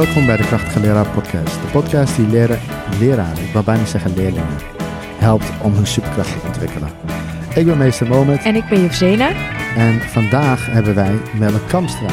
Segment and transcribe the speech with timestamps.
[0.00, 1.54] Welkom bij de Krachtige Leraar Podcast.
[1.54, 2.58] De podcast die leren,
[2.98, 4.56] leraren, ik wil bijna zeggen leerlingen,
[5.18, 6.88] helpt om hun superkracht te ontwikkelen.
[7.54, 9.30] Ik ben meester Moment En ik ben Jevzena.
[9.76, 12.08] en vandaag hebben wij Melle Kamstra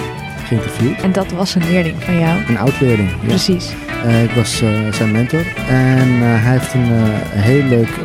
[0.46, 1.02] geïnterviewd.
[1.02, 2.40] En dat was een leerling van jou.
[2.48, 3.10] Een oud-leerling.
[3.10, 3.28] Ja.
[3.28, 3.74] Precies.
[4.04, 6.92] Eh, ik was eh, zijn mentor en eh, hij heeft een
[7.40, 8.00] heel leuk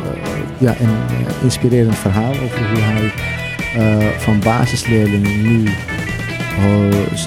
[0.57, 3.11] ja, en eh, inspirerend verhaal over hoe hij
[4.17, 5.69] van basisleerling nu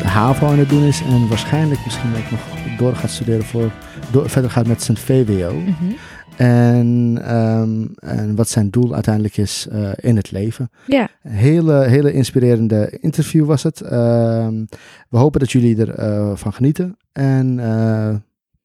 [0.02, 2.40] HAVO aan het doen is en waarschijnlijk misschien ook nog
[2.78, 3.70] door gaat studeren voor
[4.10, 5.54] door, verder gaat met zijn VWO.
[5.54, 5.92] Mhm.
[6.36, 10.70] En, ehm, en wat zijn doel uiteindelijk is eh, in het leven.
[10.86, 13.80] Ja, Een hele, hele inspirerende interview was het.
[13.80, 14.64] Ehm,
[15.08, 16.96] we hopen dat jullie ervan van genieten.
[17.12, 18.14] En eh,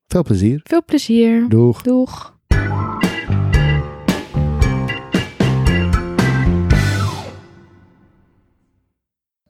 [0.08, 0.62] veel plezier.
[0.64, 1.50] veel plezier.
[1.50, 1.82] Doeg.
[1.82, 2.40] Doeg.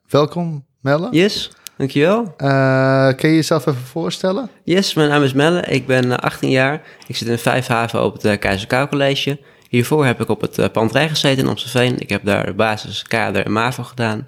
[0.07, 1.07] Welkom, Melle.
[1.11, 2.33] Yes, dankjewel.
[2.37, 4.49] Eh, kun je jezelf even voorstellen?
[4.63, 5.61] Yes, mijn naam is Melle.
[5.61, 6.81] Ik ben eh, 18 jaar.
[7.07, 9.39] Ik zit in 5 haven op het uh, Keizer College.
[9.69, 11.99] Hiervoor heb ik op het uh, Pandrij gezeten in Amstelveen.
[11.99, 14.27] Ik heb daar de basis, kader en MAVO gedaan.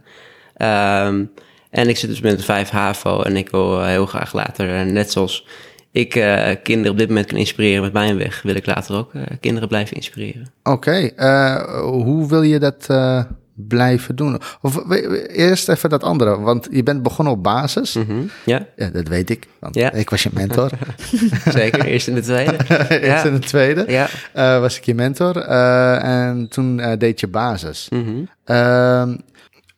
[0.56, 1.26] Ehm,
[1.70, 4.80] en ik zit dus met de 5 HAVO en ik wil eh, heel graag later,
[4.80, 5.48] eh, net zoals
[5.92, 9.14] ik eh, kinderen op dit moment kan inspireren met mijn weg, wil ik later ook
[9.14, 10.52] eh, kinderen blijven inspireren.
[10.64, 13.24] Oké, eh, hoe wil je dat eh,
[13.56, 14.40] blijven doen?
[14.62, 14.90] Of
[15.28, 17.94] eerst even dat andere, want je bent begonnen op basis.
[17.94, 18.22] Mhm.
[18.46, 19.92] Ja, Ja, dat weet ik, want Ja.
[19.92, 20.70] ik was je mentor.
[21.52, 21.86] zeker.
[21.86, 22.56] Eerst in de tweede.
[22.90, 23.24] Eerst Ja.
[23.24, 24.08] in het tweede Ja.
[24.34, 27.88] eh, was ik je mentor eh, en toen eh, deed je basis.
[27.90, 28.10] Mhm.
[28.46, 29.16] Ehm,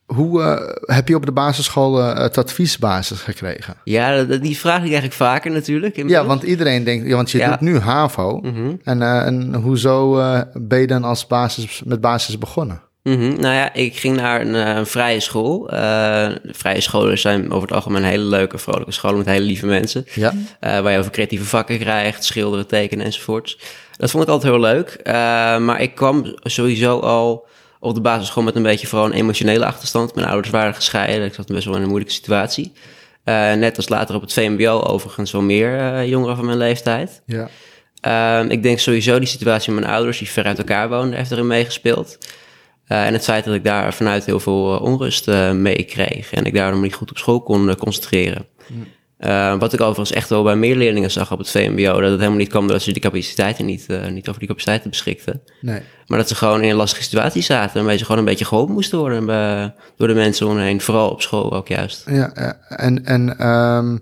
[0.06, 0.42] hoe
[0.86, 3.76] heb je op de basisschool het adviesbasis gekregen?
[3.84, 5.96] Ja, dat- die vraag ik vaker natuurlijk.
[6.10, 8.40] Ja, want iedereen denkt, ja, want je doet nu HAVO.
[8.42, 8.74] Mhm.
[8.84, 10.14] En, eh, en hoezo
[10.54, 12.82] ben je dan als basis, met basis begonnen?
[13.10, 15.70] Mhm, Nou ja, ik ging naar een, eh, een vrije school.
[15.70, 20.06] Eh, vrije scholen zijn over het algemeen hele leuke, vrolijke scholen met hele lieve mensen.
[20.14, 23.60] Ja, eh, waar je over creatieve vakken krijgt, schilderen, tekenen enzovoorts.
[23.98, 25.00] Dat vond ik altijd heel leuk.
[25.62, 27.48] Maar ik kwam sowieso al
[27.80, 30.16] op de basisschool met een beetje vooral een emotionele achterstand.
[30.16, 32.72] Mijn ouders waren gescheiden, ik zat best wel in een moeilijke situatie.
[33.56, 37.22] Net als later op het VMBO overigens wel meer jongeren van mijn leeftijd.
[37.26, 37.50] ja.
[38.02, 41.32] Ehm, ik denk sowieso die situatie met mijn ouders, die ver uit elkaar woonden, heeft
[41.32, 42.18] erin meegespeeld.
[42.86, 46.32] Eh, en het feit dat ik daar vanuit heel veel eh, onrust eh, mee kreeg.
[46.32, 48.46] En ik daarom niet goed op school kon concentreren.
[49.18, 52.02] Eh, wat ik overigens echt wel bij meer leerlingen zag op het VMBO.
[52.02, 55.42] Dat het helemaal niet kwam dat ze die capaciteiten niet, niet over die capaciteiten beschikten.
[55.62, 55.82] Nee.
[56.08, 57.90] Maar dat ze gewoon in een lastige situatie zaten.
[57.90, 59.26] En ze gewoon een beetje geholpen moesten worden
[59.98, 60.82] door de mensen om hen heen.
[60.82, 62.04] Vooral op school ook juist.
[62.10, 62.58] Ja, ja.
[62.70, 63.98] en, en ehm,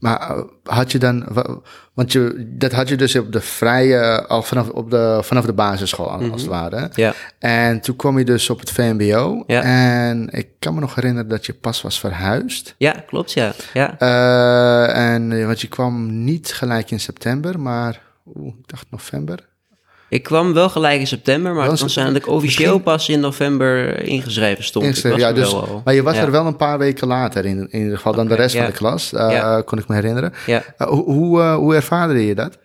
[0.00, 1.58] maar eh, had je dan, wa-
[1.94, 5.52] want je, dat had je dus op de vrije, al vanaf, op de, vanaf de
[5.52, 6.76] basisschool als het ware.
[6.76, 6.86] hè?
[6.94, 9.44] Ja, En toen kwam je dus op het VMBO.
[9.46, 9.62] Ja.
[9.62, 12.74] En ik kan me nog herinneren dat je pas was verhuisd.
[12.78, 13.52] ja klopt ja.
[13.74, 13.98] ja.
[13.98, 18.00] Eh, en eh, want je kwam niet gelijk in september, maar
[18.36, 19.46] oeh, ik dacht november.
[20.08, 24.02] Ik kwam wel gelijk in september, maar het was eigenlijk officieel Misschien- pas in november
[24.02, 24.84] ingeschreven stond.
[24.84, 25.82] Ingeschreven, ja, dus, al.
[25.84, 26.22] maar je was Ja.
[26.22, 28.62] er wel een paar weken later in, in ieder geval dan de rest ja.
[28.62, 29.62] van de klas, Ja.
[29.62, 30.32] kon ik me herinneren.
[30.46, 32.58] Eh, hoe, hoe, eh, hoe ervaarde je dat?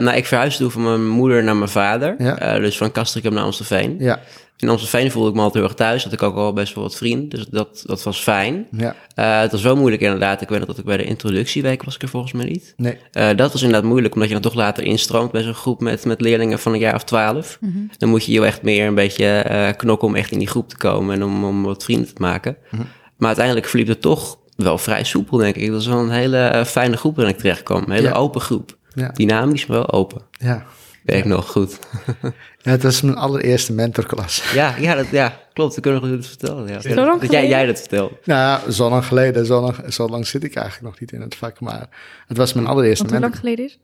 [0.00, 2.16] Nou, ik verhuisde toen van mijn moeder naar mijn vader.
[2.60, 3.96] Dus van Castricum naar Amstelveen.
[3.98, 4.20] Ja,
[4.58, 6.04] In Amstelveen voelde ik me altijd heel erg thuis.
[6.04, 7.28] Had ik ook al best wel wat vrienden.
[7.28, 8.66] Dus dat, dat was fijn.
[8.70, 10.40] ja, Eh, het was wel moeilijk inderdaad.
[10.40, 12.74] Ik weet nog dat ik bij de introductieweek was ik er volgens mij niet.
[12.76, 12.98] nee.
[13.12, 16.04] Eh, dat was inderdaad moeilijk, omdat je dan toch later instroomt bij zo'n groep met,
[16.04, 17.58] met leerlingen van een jaar of twaalf.
[17.98, 20.68] Dan moet je je echt meer een beetje eh, knokken om echt in die groep
[20.68, 22.56] te komen en om, om wat vrienden te maken.
[23.16, 25.66] Maar uiteindelijk verliep het toch wel vrij soepel, denk ik.
[25.66, 27.82] Dat was wel een hele fijne groep waarin ik terecht kwam.
[27.82, 28.14] Een hele Ja.
[28.14, 28.76] open groep.
[28.94, 29.08] Ja.
[29.14, 30.22] Dynamisch, maar wel open.
[30.30, 30.64] Ja.
[31.08, 31.78] Weet ik nog goed.
[32.62, 34.52] ja, het was mijn allereerste mentorklas.
[34.52, 35.74] ja, ja, dat, ja, klopt.
[35.74, 36.68] We kunnen nog het vertellen.
[36.68, 36.80] Ja.
[36.80, 38.26] Zo lang dat jij, jij dat vertelt.
[38.26, 41.34] Nou, zo lang geleden, zo lang, zo lang zit ik eigenlijk nog niet in het
[41.34, 41.88] vak, maar
[42.26, 43.50] het was mijn allereerste Want hoe lang mentor.
[43.56, 43.78] geleden is?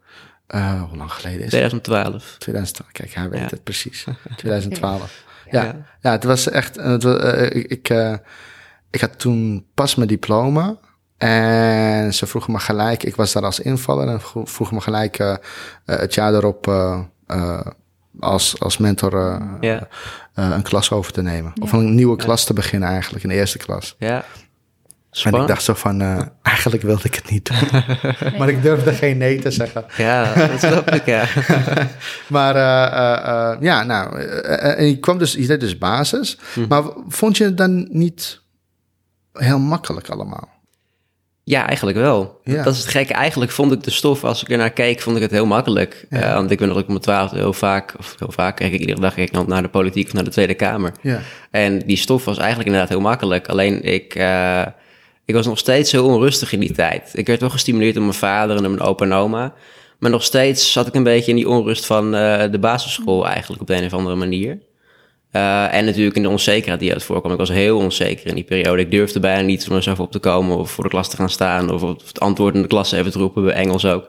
[0.47, 1.51] Eh, hoe lang geleden is het?
[1.51, 2.37] 2012.
[2.39, 2.93] 2012.
[2.93, 3.47] Kijk, hij weet Ja.
[3.47, 4.05] het precies.
[4.37, 5.25] 2012.
[5.51, 5.77] Ja, ja.
[6.01, 6.11] Ja.
[6.11, 6.77] het was echt.
[6.77, 8.15] Het was, eh, ik, ik, eh,
[8.91, 10.77] ik had toen pas mijn diploma.
[11.17, 15.19] En ze vroegen me gelijk, ik was daar als invaller en vro- vroegen me gelijk
[15.19, 15.39] eh, eh,
[15.85, 17.01] het jaar erop eh, eh,
[18.21, 19.15] als, als mentor
[19.61, 19.81] eh, eh,
[20.35, 21.53] een klas over te nemen.
[21.61, 23.97] Of een nieuwe klas te beginnen eigenlijk, een eerste klas.
[23.99, 24.25] Ja.
[25.15, 25.43] En Spannend.
[25.43, 27.83] ik dacht zo van, eh, eigenlijk wilde ik het niet doen.
[28.39, 29.85] maar ik durfde geen nee te zeggen.
[29.97, 31.25] Ja, dat snap ik, ja.
[32.27, 35.79] Maar eh, eh, eh, ja, nou, eh, eh, en je kwam dus, je deed dus
[35.79, 36.39] basis.
[36.69, 38.41] Maar vond je het dan niet
[39.33, 40.49] heel makkelijk allemaal?
[41.47, 42.41] Ja, eigenlijk wel.
[42.45, 42.63] Ja.
[42.63, 43.13] Dat is het gekke.
[43.13, 46.07] Eigenlijk vond ik de stof, als ik er naar keek, vond ik het heel makkelijk.
[46.11, 46.21] Ja.
[46.21, 48.81] Eh, want ik ben nog op mijn twaalfde heel vaak, of heel vaak, kijk ik
[48.81, 50.93] iedere dag kijk ik naar de politiek of naar de Tweede Kamer.
[51.01, 51.21] Ja.
[51.51, 53.49] En die stof was eigenlijk inderdaad heel makkelijk.
[53.49, 54.63] Alleen ik, eh,
[55.25, 57.11] ik was nog steeds heel onrustig in die tijd.
[57.13, 59.55] Ik werd wel gestimuleerd door mijn vader en door mijn opa en oma.
[59.99, 63.61] Maar nog steeds zat ik een beetje in die onrust van eh, de basisschool eigenlijk
[63.61, 64.59] op de een of andere manier.
[65.35, 67.33] Eh, en natuurlijk in de onzekerheid die uit voorkwam.
[67.33, 68.83] Ik was heel onzeker in die periode.
[68.83, 71.17] Ik durfde bijna niet om er zelf op te komen of voor de klas te
[71.17, 71.71] gaan staan.
[71.71, 74.09] Of het antwoord in de klas even te roepen, bij Engels ook.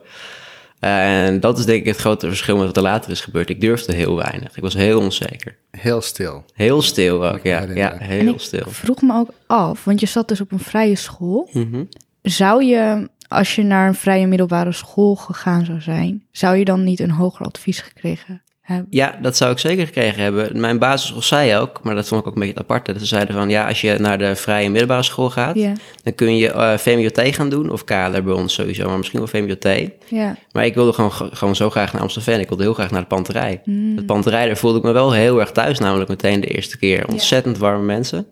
[0.80, 3.48] Eh, en dat is denk ik het grote verschil met wat er later is gebeurd.
[3.50, 4.56] Ik durfde heel weinig.
[4.56, 5.56] Ik was heel onzeker.
[5.70, 6.44] Heel stil.
[6.54, 7.66] Heel stil ook, ja.
[7.74, 8.64] Ja, En heel ik stil.
[8.68, 11.48] vroeg me ook af, want je zat dus op een vrije school.
[11.52, 11.84] Mhm.
[12.22, 16.84] Zou je, als je naar een vrije middelbare school gegaan zou zijn, zou je dan
[16.84, 18.86] niet een hoger advies gekregen hebben?
[18.90, 20.60] Ja, dat zou ik zeker gekregen hebben.
[20.60, 22.92] Mijn basisschool zei ook, maar dat vond ik ook een beetje het aparte.
[22.92, 25.54] Dat ze zeiden van, ja, als je naar de vrije middelbare school gaat...
[25.54, 25.72] Ja,
[26.02, 29.90] dan kun je VMBOT gaan doen, of KLR bij ons sowieso, maar misschien wel VMBOT.
[30.08, 30.36] ja.
[30.52, 32.40] Maar ik wilde gewoon, gewoon zo graag naar Amsterdam.
[32.40, 33.60] Ik wilde heel graag naar de panterij.
[33.64, 33.96] Mm.
[33.96, 37.06] Het panterij, daar voelde ik me wel heel erg thuis, namelijk meteen de eerste keer.
[37.08, 38.26] Ontzettend warme mensen.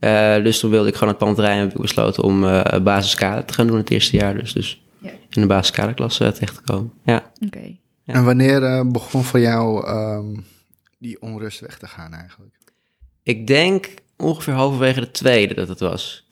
[0.00, 3.44] Eh, dus toen wilde ik gewoon het panterij en heb ik besloten om eh basiskader
[3.44, 4.34] te gaan doen het eerste jaar.
[4.38, 5.10] Dus, dus Ja.
[5.30, 6.92] in de basiskaderklas terecht te komen.
[7.04, 7.22] Ja.
[7.46, 7.76] Oké.
[8.10, 8.16] Ja.
[8.16, 10.24] En wanneer eh, begon voor jou ehm,
[10.98, 12.54] die onrust weg te gaan eigenlijk?
[13.22, 16.28] Ik denk ongeveer halverwege de tweede dat het was.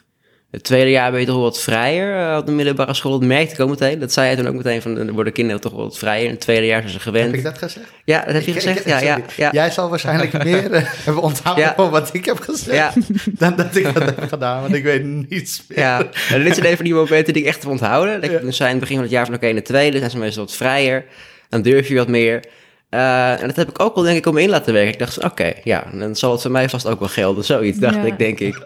[0.50, 3.18] Het tweede jaar ben je toch wel wat vrijer eh, op de middelbare school.
[3.18, 3.98] Dat merkte ik ook meteen.
[3.98, 6.24] Dat zei hij toen ook meteen van, dan worden kinderen toch wel wat vrijer.
[6.24, 7.26] In het tweede jaar zijn ze gewend.
[7.26, 7.86] Heb ik dat gezegd?
[8.04, 8.80] Ja, dat heb je Ik- gezegd.
[8.80, 9.50] ik- ja, ja.
[9.52, 11.74] Jij zal waarschijnlijk meer eh, hebben onthouden Ja.
[11.74, 12.96] van wat ik heb gezegd
[13.40, 15.78] dan dat ik dat heb gedaan, want ik weet niets meer.
[15.78, 15.98] Ja,
[16.30, 18.20] en dit zijn even die momenten die ik echt heb onthouden.
[18.20, 20.44] Dat in het begin van het jaar van oké, in de tweede zijn ze meestal
[20.44, 21.04] wat vrijer.
[21.48, 22.44] Dan durf je wat meer.
[22.90, 24.92] Eh, en dat heb ik ook wel denk ik om in laten werken.
[24.92, 27.44] Ik dacht van oké, ja, dan zal het voor mij vast ook wel gelden.
[27.44, 28.02] Zoiets dacht Ja.
[28.02, 28.58] ik, denk ik.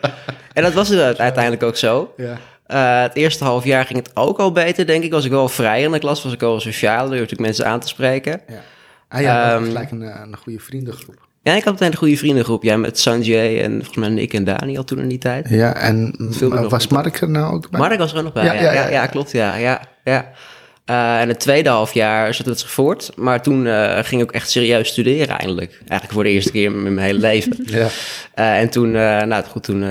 [0.53, 2.13] En dat was het uiteindelijk ook zo.
[2.17, 2.39] Ja.
[2.67, 5.13] Eh, het eerste half jaar ging het ook al beter, denk ik.
[5.13, 7.09] Was ik wel vrijer in de klas, was ik wel sociaal.
[7.09, 8.41] Durfde ik mensen aan te spreken.
[8.49, 8.55] Ja.
[9.09, 11.29] Ah ja, Ehm, gelijk een, eh, een goede vriendengroep.
[11.43, 12.63] Ja, ik had meteen een goede vriendengroep.
[12.63, 15.49] Ja, met Sanjay en volgens mij Nick en Daniel toen in die tijd.
[15.49, 16.15] Ja, en
[16.69, 16.89] was.
[16.89, 17.81] Mark er nou ook bij?
[17.81, 18.45] Mark was er ook nog bij.
[18.45, 19.07] Ja, Ja, ja, ja, ja, ja, ja.
[19.07, 19.33] klopt.
[19.33, 20.31] Ja, ja, ja.
[20.85, 23.11] Eh, en het tweede half jaar zette het zich voort.
[23.17, 25.73] Maar toen eh, ging ik ook echt serieus studeren eindelijk.
[25.73, 27.57] Eigenlijk voor de eerste keer in mijn hele leven.
[27.65, 27.89] Ja.
[28.35, 29.85] Eh, en toen, nou goed, toen,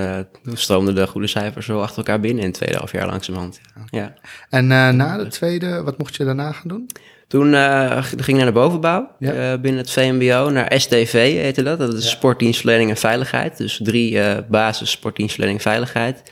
[0.54, 3.60] stroomden de goede cijfers zo achter elkaar binnen in het tweede half jaar langzamerhand.
[3.90, 4.14] Ja.
[4.48, 6.90] En na de tweede, wat mocht je daarna gaan doen?
[7.28, 7.54] Toen
[8.02, 9.58] ging ik naar de bovenbouw Ja.
[9.58, 11.78] binnen het VMBO, naar STV heette dat.
[11.78, 13.56] Dat is sportdienstverlening en veiligheid.
[13.56, 14.18] Dus drie
[14.48, 16.22] basis sportdienstverlening veiligheid.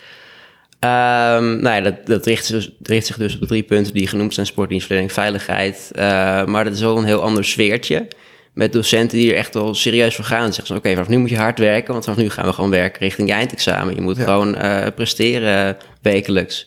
[0.80, 3.92] Ehm, nou ja, dat, dat richt, zich dus, richt zich dus op de drie punten
[3.94, 5.90] die genoemd zijn: sportdienstverlening, veiligheid.
[5.94, 8.08] Eh, maar dat is wel een heel ander sfeertje.
[8.54, 10.44] Met docenten die er echt wel serieus voor gaan.
[10.44, 12.52] En zeggen ze: Oké, vanaf nu moet je hard werken, want vanaf nu gaan we
[12.52, 13.94] gewoon werken richting je eindexamen.
[13.94, 14.24] Je moet Ja.
[14.24, 16.66] gewoon eh, presteren wekelijks.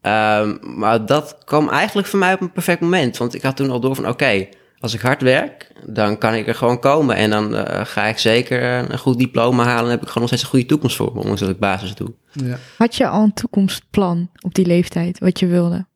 [0.00, 3.16] Ehm, maar dat kwam eigenlijk voor mij op een perfect moment.
[3.16, 4.46] Want ik had toen al door van: Oké,
[4.80, 7.16] als ik hard werk, dan kan ik er gewoon komen.
[7.16, 9.84] En dan eh, ga ik zeker eh, een goed diploma halen.
[9.84, 11.94] En heb ik gewoon nog steeds een goede toekomst voor me, ondanks dat ik basis
[11.94, 12.12] doe.
[12.32, 12.58] Ja.
[12.76, 15.86] Had je al een toekomstplan op die leeftijd, wat je wilde?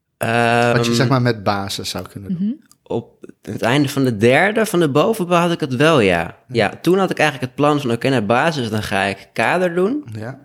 [0.75, 2.47] Wat je zeg maar met basis zou kunnen doen.
[2.47, 2.55] Mhm.
[2.83, 6.37] Op het einde van de derde, van de bovenbouw had ik het wel, ja.
[6.49, 9.75] Ja, toen had ik eigenlijk het plan van, oké, naar basis, dan ga ik kader
[9.75, 10.05] doen.
[10.19, 10.39] Ja.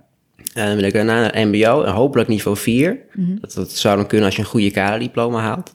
[0.53, 3.00] En dan wil ik daarna naar mbo, en hopelijk niveau 4.
[3.13, 3.35] Mhm.
[3.42, 5.74] dat, dat zou dan kunnen als je een goede kaderdiploma haalt.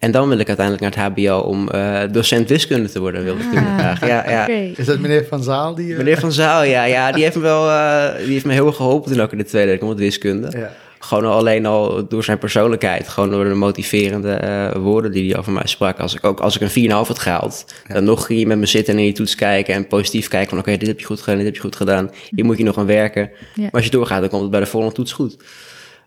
[0.00, 3.42] En dan wil ik uiteindelijk naar het hbo om eh, docent wiskunde te worden, wilde
[3.42, 4.06] ik toen Ah, graag.
[4.06, 4.46] Ja, ja.
[4.76, 5.90] Is dat meneer Van Zaal die...
[5.92, 8.66] eh, Meneer Van Zaal, ja, ja, die heeft me wel eh, die heeft me heel
[8.66, 10.48] erg geholpen toen ook in de tweede, ik met wiskunde.
[10.58, 10.72] Ja.
[10.98, 13.08] Gewoon al alleen al door zijn persoonlijkheid.
[13.08, 15.98] Gewoon door de motiverende eh, woorden die hij over mij sprak.
[15.98, 18.66] Als ik ook als ik een 4,5 had gehaald, dan nog ging je met me
[18.66, 21.20] zitten en in je toets kijken en positief kijken van oké, dit heb je goed
[21.20, 22.10] gedaan, dit heb je goed gedaan.
[22.34, 23.30] Hier moet je nog aan werken.
[23.54, 23.62] Ja.
[23.62, 25.36] Maar als je doorgaat, dan komt het bij de volgende toets goed.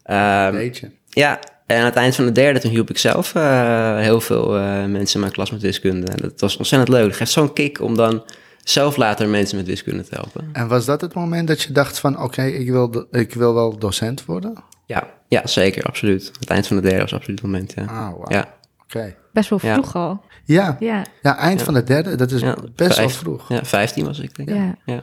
[0.04, 0.90] Ehm, Weet je.
[1.10, 4.56] ja, en aan het eind van de derde, toen hielp ik zelf eh, heel veel
[4.58, 6.12] eh, mensen in mijn klas met wiskunde.
[6.12, 7.08] En dat was ontzettend leuk.
[7.08, 8.24] Het geeft zo'n kick om dan
[8.64, 10.50] zelf later mensen met wiskunde te helpen.
[10.54, 12.22] En was dat het moment dat je dacht van...
[12.22, 14.54] oké, ik, wil ik wil wel docent worden?
[14.86, 16.32] Ja, ja, zeker, absoluut.
[16.40, 17.82] Het eind van de derde was absoluut het moment, ja.
[17.84, 18.26] Ah, wauw.
[18.28, 18.54] Ja,
[18.84, 19.16] Oké.
[19.34, 19.74] Best wel Ja.
[19.74, 20.22] vroeg al.
[20.46, 20.78] Ja.
[20.80, 23.50] Ja, ja, eind van de derde, dat is ja best wel vroeg.
[23.50, 24.56] Ja, 15 was ik, denk ik.
[24.56, 24.76] ja.
[24.86, 25.02] Ja.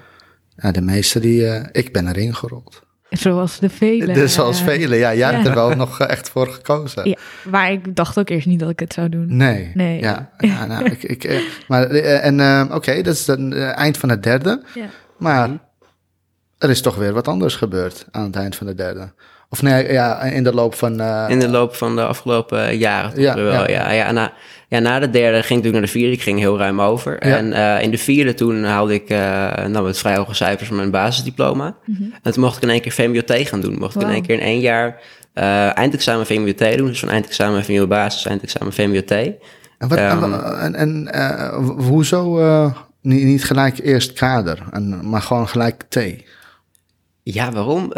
[0.57, 1.47] Ja, de meeste die...
[1.47, 2.83] eh, ik ben erin gerold.
[3.11, 4.13] Zoals de vele.
[4.13, 4.99] Dus zoals eh, velen.
[4.99, 5.49] Ja, jij hebt ja.
[5.49, 7.09] er wel nog eh, echt voor gekozen.
[7.09, 7.17] Ja,
[7.51, 9.37] maar ik dacht ook eerst niet dat ik het zou doen.
[9.37, 9.71] Nee.
[9.75, 10.01] Nee.
[10.01, 14.23] Ja, ja nou, ik, ik, eh, maar, en oké, dat is het eind van het
[14.23, 14.63] derde.
[14.75, 14.87] Ja.
[15.19, 15.49] Maar
[16.59, 19.13] er is toch weer wat anders gebeurd aan het eind van de derde.
[19.49, 21.01] Of nee, ja, in de loop van...
[21.01, 23.21] eh, In de loop van de afgelopen jaren.
[23.21, 23.53] Ja, wel.
[23.53, 23.67] ja.
[23.69, 23.91] Ja.
[23.91, 24.33] Ja, na,
[24.71, 26.13] ja, na de derde ging ik natuurlijk naar de vierde.
[26.13, 27.27] Ik ging heel ruim over.
[27.29, 27.37] Ja.
[27.37, 30.91] En eh, in de vierde toen haalde ik eh, nou, met vrij hoge cijfers mijn
[30.91, 31.77] basisdiploma.
[32.23, 33.79] En toen mocht ik in één keer VMBOT gaan doen.
[33.79, 35.01] Mocht ik in één keer in één jaar
[35.33, 36.87] eh, eindexamen VMBOT doen.
[36.87, 39.11] Dus van eindexamen VMBO basis, eindexamen VMBOT.
[39.11, 41.09] En, wat, Ehm, en, en
[41.55, 42.39] ho- hoezo
[43.03, 45.99] niet, niet gelijk eerst kader, en, maar gewoon gelijk T?
[47.23, 47.93] Ja, waarom?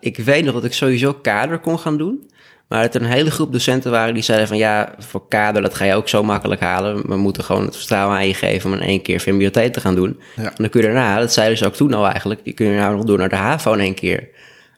[0.00, 2.30] Ik weet nog dat ik sowieso kader kon gaan doen.
[2.70, 4.56] Maar dat er een hele groep docenten waren die zeiden van...
[4.56, 7.08] ja, voor kader, dat ga je ook zo makkelijk halen.
[7.08, 9.94] We moeten gewoon het vertrouwen aan je geven om in één keer VMBOT te gaan
[9.94, 10.20] doen.
[10.36, 10.44] Ja.
[10.44, 12.44] En dan kun je daarna, dat zeiden ze ook toen al eigenlijk...
[12.44, 14.18] die kun je nou nog door naar de HAVO in één keer.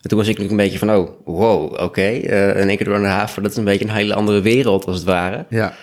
[0.03, 2.01] En toen was ik natuurlijk een beetje van, oh, wow, oké.
[2.01, 4.41] eh, in één keer door naar de HAVO, dat is een beetje een hele andere
[4.41, 5.47] wereld als het ware.
[5.49, 5.75] Ja,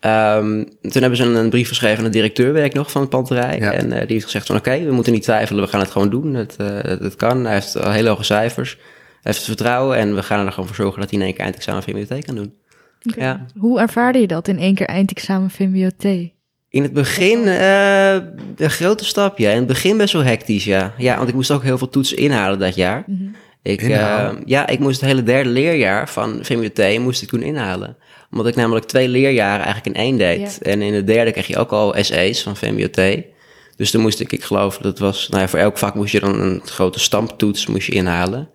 [0.00, 3.00] Ehm, toen hebben ze een, een brief geschreven aan de directeur, weet ik nog, van
[3.00, 3.58] het panterij.
[3.58, 3.72] Ja.
[3.72, 6.10] En eh, die heeft gezegd van, oké, we moeten niet twijfelen, we gaan het gewoon
[6.10, 6.34] doen.
[6.34, 8.78] Het, eh, het, kan, hij heeft al hele hoge cijfers.
[9.28, 11.44] Heeft het vertrouwen en we gaan er gewoon voor zorgen dat hij in één keer
[11.44, 12.54] eindexamen VMBOT kan doen.
[13.00, 13.46] Ja.
[13.56, 16.04] Hoe ervaarde je dat in één keer eindexamen VMBOT?
[16.68, 18.12] In het begin eh,
[18.56, 19.50] een grote stap, ja.
[19.50, 20.94] In het begin best wel hectisch, ja.
[20.98, 23.04] Ja, want ik moest ook heel veel toetsen inhalen dat jaar.
[23.06, 23.24] Mhm.
[23.62, 24.36] Ik, Inhalen?
[24.36, 27.96] eh, ja, ik moest het hele derde leerjaar van VMBOT moest ik toen inhalen.
[28.30, 30.58] Omdat ik namelijk twee leerjaren eigenlijk in één deed.
[30.62, 33.24] En in het derde kreeg je ook al SE's van VMBOT.
[33.76, 36.20] Dus toen moest ik, ik geloof, dat was, nou ja, voor elk vak moest je
[36.20, 38.50] dan een grote stamptoets moest je inhalen.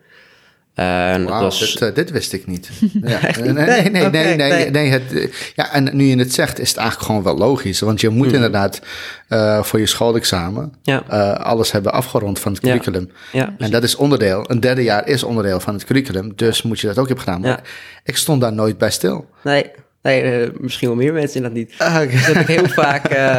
[0.74, 2.70] En was, dit, eh, dit wist ik niet.
[3.03, 3.20] Ja.
[3.42, 4.70] Nee, nee, nee, nee, nee, nee, nee.
[4.70, 7.80] nee, het, eh, ja, en nu je het zegt, is het eigenlijk gewoon wel logisch.
[7.80, 8.82] Want je moet inderdaad
[9.27, 10.98] eh, voor je schoolexamen Ja.
[11.30, 13.12] alles hebben afgerond van het curriculum.
[13.32, 16.80] ja, En dat is onderdeel, een derde jaar is onderdeel van het curriculum, dus moet
[16.80, 17.42] je dat ook hebben gedaan.
[17.42, 17.62] Maar
[18.03, 19.30] ik stond daar nooit bij stil.
[19.44, 19.72] nee,
[20.03, 21.74] nee eh, misschien wel meer mensen in dat niet.
[21.77, 23.38] Ah, Dus heb ik heel vaak eh,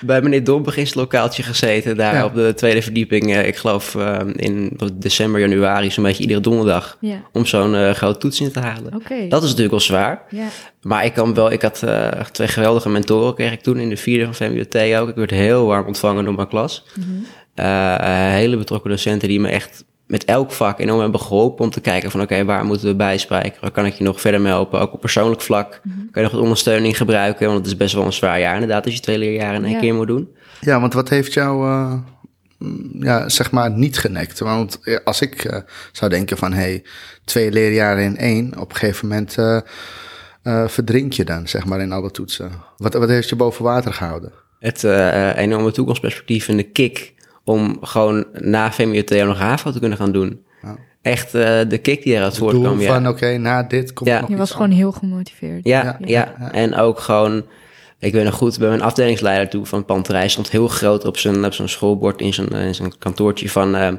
[0.00, 2.24] bij meneer Dombegins lokaaltje gezeten, daar Ja.
[2.24, 3.32] op de tweede verdieping.
[3.34, 3.94] eh, ik geloof
[4.36, 6.96] in december, januari, zo'n beetje iedere donderdag.
[7.00, 8.90] Ja, Om zo'n grote toets in te halen.
[9.28, 10.22] Dat is natuurlijk wel zwaar.
[10.30, 10.46] Ja.
[10.82, 11.82] Maar ik kan wel, ik had
[12.32, 15.08] twee geweldige mentoren, kreeg ik toen in de vierde van VMBOT ook.
[15.08, 16.84] Ik werd heel warm ontvangen door mijn klas.
[16.94, 17.62] Mhm.
[18.30, 22.10] Hele betrokken docenten die me echt met elk vak enorm hebben geholpen om te kijken
[22.10, 23.60] van oké, waar moeten we bijspijken?
[23.60, 24.80] Waar kan ik je nog verder mee helpen?
[24.80, 25.80] Ook op persoonlijk vlak.
[25.82, 25.96] Mhm.
[25.96, 27.46] Kan je nog wat ondersteuning gebruiken?
[27.46, 29.72] Want het is best wel een zwaar jaar inderdaad als je twee leerjaren in één
[29.74, 29.80] Ja.
[29.80, 30.28] keer moet doen.
[30.60, 31.94] Ja, want wat heeft jou, eh,
[33.00, 34.38] ja, zeg maar, niet genekt?
[34.38, 35.60] Want als ik eh,
[35.92, 36.84] zou denken van, hey,
[37.24, 39.56] twee leerjaren in één, op een gegeven moment eh,
[40.42, 42.52] eh, verdrink je dan, zeg maar, in alle toetsen.
[42.76, 44.32] Wat, wat heeft je boven water gehouden?
[44.58, 44.84] Het
[45.36, 50.12] enorme toekomstperspectief en de kick om gewoon na VMBOT ook nog HAVO te kunnen gaan
[50.12, 50.44] doen.
[50.62, 50.76] Ja.
[51.02, 52.80] Echt eh, de kick die eruit voortkwam.
[52.80, 52.92] Ja.
[52.94, 54.20] van, oké, na dit komt Ja.
[54.20, 55.60] nog Je was gewoon heel gemotiveerd.
[55.66, 56.52] Ja, Ja, ja, ja.
[56.52, 57.44] en ook gewoon...
[57.98, 61.44] Ik weet nog goed, bij mijn afdelingsleider toe van Panterij stond heel groot op zijn,
[61.44, 63.74] op zijn schoolbord in zijn, in zijn kantoortje van...
[63.76, 63.92] eh,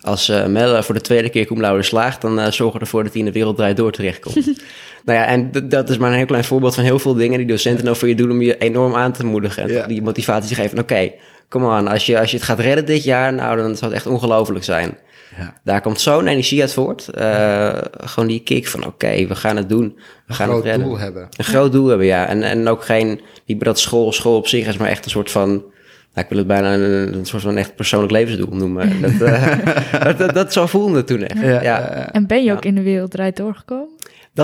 [0.00, 3.02] als eh Melle voor de tweede keer cum laude slaagt, dan eh, zorgen we ervoor
[3.02, 4.34] dat hij in de wereld draait door terechtkomt.
[5.04, 7.46] nou ja, en dat is maar een heel klein voorbeeld van heel veel dingen die
[7.46, 9.62] docenten nou voor je doen om je enorm aan te moedigen.
[9.62, 9.86] En Ja.
[9.86, 10.78] die motivatie te geven.
[10.78, 11.10] Oké,
[11.48, 14.00] kom aan, als je, als je het gaat redden dit jaar, nou dan zou het
[14.00, 14.96] echt ongelooflijk zijn.
[15.36, 15.54] Ja.
[15.64, 17.08] Daar komt zo'n energie uit voort.
[17.08, 19.98] Eh, gewoon die kick van oké, we gaan het doen.
[20.26, 20.86] We gaan groot het redden.
[20.86, 21.28] doel hebben.
[21.36, 22.26] Een groot doel hebben, ja.
[22.26, 25.30] En, en ook geen, niet dat school, school op zich is, maar echt een soort
[25.30, 25.60] van, nou,
[26.14, 29.00] ik wil het bijna een, een soort van echt persoonlijk levensdoel noemen.
[29.02, 29.58] Dat, eh,
[30.04, 31.40] dat, dat, dat zo voelde het toen echt.
[31.40, 33.88] Ja, Ja, En ben je ook in de wereld draait doorgekomen?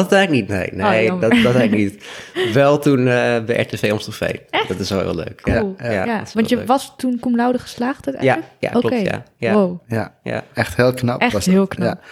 [0.02, 0.68] Dat eigenlijk niet, nee.
[0.72, 1.30] Nee, Oh, jammer.
[1.30, 1.82] dat, dat eigenlijk
[2.34, 2.52] niet.
[2.54, 3.04] Wel toen eh,
[3.44, 4.40] bij RTV Amstelveen.
[4.68, 5.40] Dat is wel heel leuk.
[5.42, 5.74] Cool.
[5.78, 6.66] Ja, Ja, ja, want je leuk.
[6.66, 8.52] was toen cum laude geslaagd Ja, uiteindelijk?
[8.60, 8.94] ja klopt, Oké.
[8.96, 9.22] ja.
[9.36, 9.80] Ja, Wow.
[9.88, 10.42] ja, ja.
[10.54, 11.20] echt heel knap.
[11.20, 11.54] Echt was dat.
[11.54, 11.98] heel knap.
[12.02, 12.08] Ja.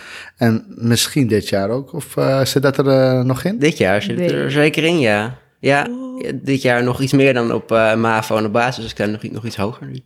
[0.46, 3.58] En misschien dit jaar ook, of eh, zit dat er eh, nog in?
[3.58, 4.40] Dit jaar zit het Nee.
[4.42, 5.34] er zeker in, ja.
[5.62, 5.86] Ja,
[6.34, 8.76] dit jaar nog iets meer dan op eh, MAVO en de basis.
[8.76, 10.00] Dus ik sta nog, nog iets hoger nu.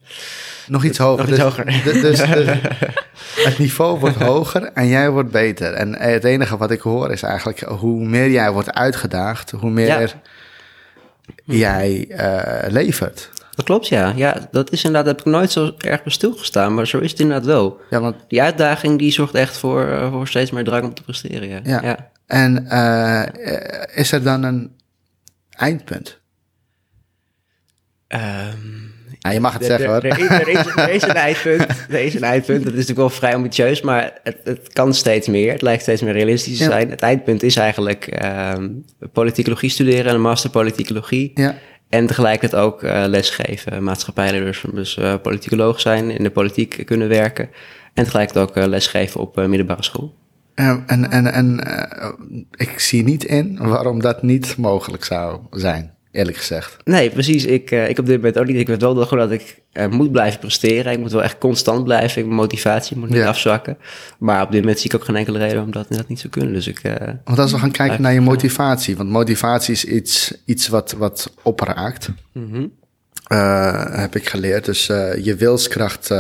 [0.67, 1.19] Nog iets hoger.
[1.19, 1.65] Nog iets dus, hoger.
[1.65, 5.73] d- Dus, dus het niveau wordt hoger en jij wordt beter.
[5.73, 10.15] En het enige wat ik hoor is eigenlijk hoe meer jij wordt uitgedaagd, hoe meer
[11.45, 13.31] jij eh, levert.
[13.55, 14.13] Dat klopt, ja.
[14.17, 17.21] Ja, dat is inderdaad, heb ik nooit zo erg bij stilgestaan, maar zo is het
[17.21, 17.81] inderdaad wel.
[17.91, 21.03] Ja, want, Die uitdaging die zorgt echt voor, eh, voor steeds meer drang om te
[21.03, 21.61] presteren, ja.
[21.63, 21.81] ja.
[21.83, 22.09] ja.
[22.27, 23.29] En eh, eh,
[23.95, 24.71] is er dan een
[25.57, 26.21] eindpunt?
[28.09, 28.85] Ehm,
[29.19, 30.03] Ja, je mag het er- zeggen er- hoor.
[30.03, 31.67] Er, is- er is, er is een eindpunt.
[31.89, 32.59] Er is een eindpunt.
[32.59, 35.53] Dat is natuurlijk wel vrij ambitieus, maar het, het kan steeds meer.
[35.53, 36.71] Het lijkt steeds meer realistisch te Ja.
[36.71, 36.91] zijn.
[36.91, 38.69] Het eindpunt is eigenlijk ehm
[39.13, 41.31] politicologie studeren, een master politicologie.
[41.35, 41.55] Ja,
[41.89, 47.49] En tegelijkertijd ook eh, lesgeven, maatschappijleiders, dus eh politicoloog zijn, in de politiek kunnen werken.
[47.95, 50.15] En tegelijkertijd ook eh, lesgeven op eh, middelbare school.
[50.57, 52.09] En, en, en, en eh,
[52.51, 56.77] ik zie niet in waarom dat niet mogelijk zou zijn, eerlijk gezegd.
[56.85, 57.45] Nee, precies.
[57.45, 58.57] Ik, eh, ik op dit moment ook niet.
[58.57, 60.93] Ik weet wel gewoon dat ik eh, moet blijven presteren.
[60.93, 62.23] Ik moet wel echt constant blijven.
[62.23, 63.29] Mijn motivatie moet niet Ja.
[63.29, 63.79] afzwakken.
[64.19, 66.29] Maar op dit moment zie ik ook geen enkele reden om dat, dat niet te
[66.29, 66.53] kunnen.
[66.53, 66.81] Dus ik...
[67.25, 71.33] Want als we gaan kijken naar je motivatie, want motivatie is iets, iets wat, wat
[71.43, 72.67] opraakt, mhm.
[74.01, 74.65] heb ik geleerd.
[74.65, 74.87] Dus
[75.23, 76.11] je wilskracht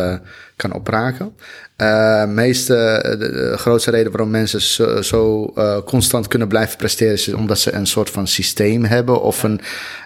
[0.56, 1.36] kan opbraken.
[1.76, 2.74] Uh, meeste,
[3.18, 7.58] de, de, grootste reden waarom mensen zo, zo uh, constant kunnen blijven presteren, is omdat
[7.58, 9.60] ze een soort van systeem hebben of een,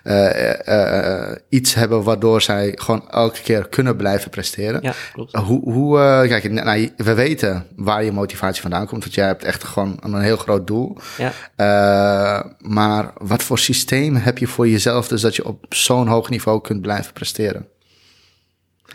[0.05, 4.83] uh, iets hebben waardoor zij gewoon elke keer kunnen blijven presteren.
[4.83, 5.37] Ja, klopt.
[5.37, 9.65] hoe, hoe kijk, nou, we weten waar je motivatie vandaan komt, want jij hebt echt
[9.65, 10.97] gewoon een heel groot doel.
[11.17, 12.55] Ja.
[12.59, 16.61] maar wat voor systeem heb je voor jezelf, dus dat je op zo'n hoog niveau
[16.61, 17.67] kunt blijven presteren?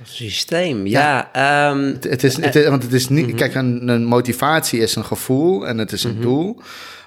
[0.03, 1.29] Systeem, ja.
[1.33, 3.37] ja um, het, het, is, het, want het is niet, mm-hmm.
[3.37, 6.25] kijk, een, een, motivatie is een gevoel en het is een mm-hmm.
[6.25, 6.61] doel.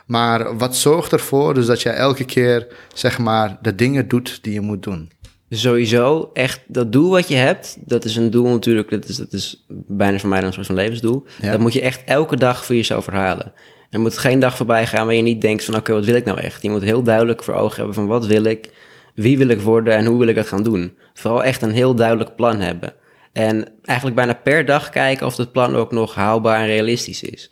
[0.06, 4.52] Maar wat zorgt ervoor dus dat jij elke keer, zeg maar, de dingen doet die
[4.52, 5.10] je moet doen?
[5.50, 9.32] Sowieso, echt, dat doel wat je hebt, dat is een doel natuurlijk, dat is, dat
[9.32, 11.24] is bijna voor mij dan een soort van levensdoel.
[11.40, 11.50] Ja.
[11.50, 13.52] Dat moet je echt elke dag voor jezelf herhalen.
[13.90, 16.14] Er moet geen dag voorbij gaan waar je niet denkt van, oké, okay, wat wil
[16.14, 16.62] ik nou echt?
[16.62, 18.70] Je moet heel duidelijk voor ogen hebben van, wat wil ik?
[19.18, 20.98] Wie wil ik worden en hoe wil ik het gaan doen.
[21.14, 22.94] Vooral echt een heel duidelijk plan hebben.
[23.32, 27.50] En eigenlijk bijna per dag kijken of het plan ook nog haalbaar en realistisch is.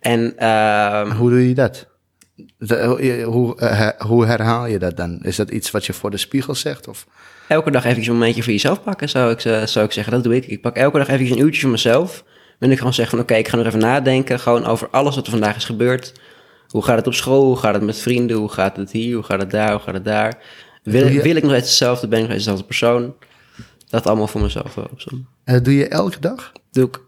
[0.00, 1.86] En, uh, hoe doe je dat?
[3.24, 5.18] Hoe, uh, hoe herhaal je dat dan?
[5.22, 6.88] Is dat iets wat je voor de spiegel zegt?
[6.88, 7.06] Of?
[7.48, 10.12] Elke dag even een momentje voor jezelf pakken, zou ik, zou ik zeggen.
[10.12, 10.46] Dat doe ik.
[10.46, 12.24] Ik pak elke dag even een uurtje voor mezelf.
[12.58, 14.40] En ik gewoon zeggen van oké, okay, ik ga nog even nadenken.
[14.40, 16.12] Gewoon over alles wat er vandaag is gebeurd.
[16.68, 17.44] Hoe gaat het op school?
[17.44, 18.36] Hoe gaat het met vrienden?
[18.36, 19.14] Hoe gaat het hier?
[19.14, 19.70] Hoe gaat het daar?
[19.70, 20.38] Hoe gaat het daar?
[20.82, 21.22] Wil, je...
[21.22, 22.08] wil ik nog steeds hetzelfde?
[22.08, 23.14] Ben ik nog steeds dezelfde persoon?
[23.88, 24.90] Dat allemaal voor mezelf wel
[25.44, 26.52] En dat doe je elke dag?
[26.70, 27.00] Doe ik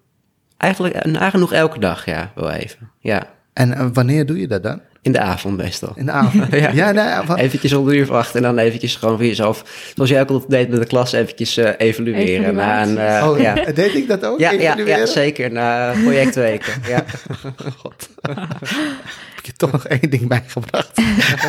[0.57, 2.91] eigenlijk nagenoeg elke dag, ja, wel even.
[2.99, 3.31] Ja.
[3.53, 4.81] En wanneer doe je dat dan?
[5.03, 5.93] In de avond meestal.
[5.95, 6.51] In de avond?
[6.63, 6.71] ja.
[6.71, 7.39] ja nee, wat...
[7.39, 9.91] Eventjes om uur of acht en dan eventjes gewoon voor jezelf...
[9.95, 12.55] Zoals jij ook altijd deed met de klas, eventjes uh, evalueren.
[12.55, 13.55] Na een, uh, oh, ja.
[13.75, 14.39] deed ik dat ook?
[14.39, 15.53] Ja, ja, ja, zeker.
[15.53, 17.05] Na projectweken, ja.
[17.83, 18.09] God.
[19.45, 21.01] Heb je toch nog één ding bijgebracht?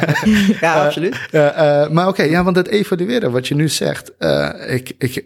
[0.61, 1.27] ja, uh, absoluut.
[1.31, 4.11] maar oké, okay, ja, want het evalueren, wat je nu zegt...
[4.67, 5.23] ik, ik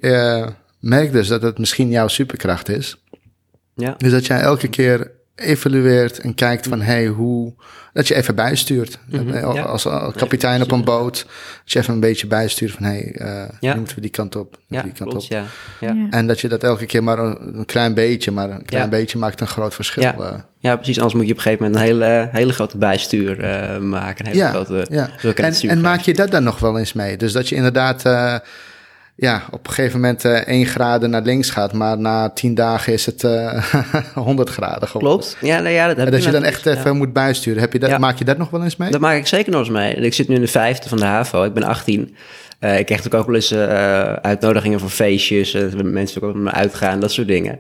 [0.80, 3.04] merk dus dat het misschien jouw superkracht is.
[3.76, 3.96] Ja.
[3.98, 7.54] Dus dat jij elke keer evalueert en kijkt van hey, hoe.
[7.94, 9.00] Dat je even bijstuurt.
[9.06, 11.26] Mm -hmm, als, als, kapitein op een boot.
[11.64, 13.76] Dat je even een beetje bijstuurt van hey, uh, ja.
[13.76, 14.58] moeten we die kant op.
[14.68, 15.32] Ja, die kant klopt, op.
[15.32, 15.46] Ja.
[15.80, 16.08] Ja.
[16.10, 19.18] En dat je dat elke keer maar een, een klein beetje, maar een klein beetje
[19.18, 20.04] maakt een groot verschil.
[20.04, 20.48] Ja.
[20.62, 20.98] Ja, precies.
[20.98, 24.26] Anders moet je op een gegeven moment een hele, hele grote bijstuur uh, maken.
[24.26, 25.10] Een hele ja, grote, ja.
[25.36, 27.18] En, en maak je dat dan nog wel eens mee?
[27.18, 28.04] Dus dat je inderdaad
[29.20, 32.94] ja, op een gegeven moment uh, 1 graden naar links gaat, maar na 10 dagen
[32.94, 33.64] is het uh,
[34.14, 35.20] 100 graden geworden.
[35.20, 35.38] Klopt.
[35.42, 37.62] Ja, nou ja, dat heb en dat je dan echt even moet bijsturen.
[37.62, 37.98] Heb je dat, ja.
[37.98, 38.92] Maak je dat nog wel eens mee?
[38.92, 39.96] Dat maak ik zeker nog eens mee.
[39.96, 41.44] Ik zit nu in de vijfde van de HAVO.
[41.44, 42.00] Ik ben 18.
[42.00, 42.08] Uh,
[42.80, 43.54] ik krijg natuurlijk ook wel eens
[44.22, 45.58] uitnodigingen voor feestjes.
[45.84, 47.60] Mensen ook met me uitgaan, dat soort dingen.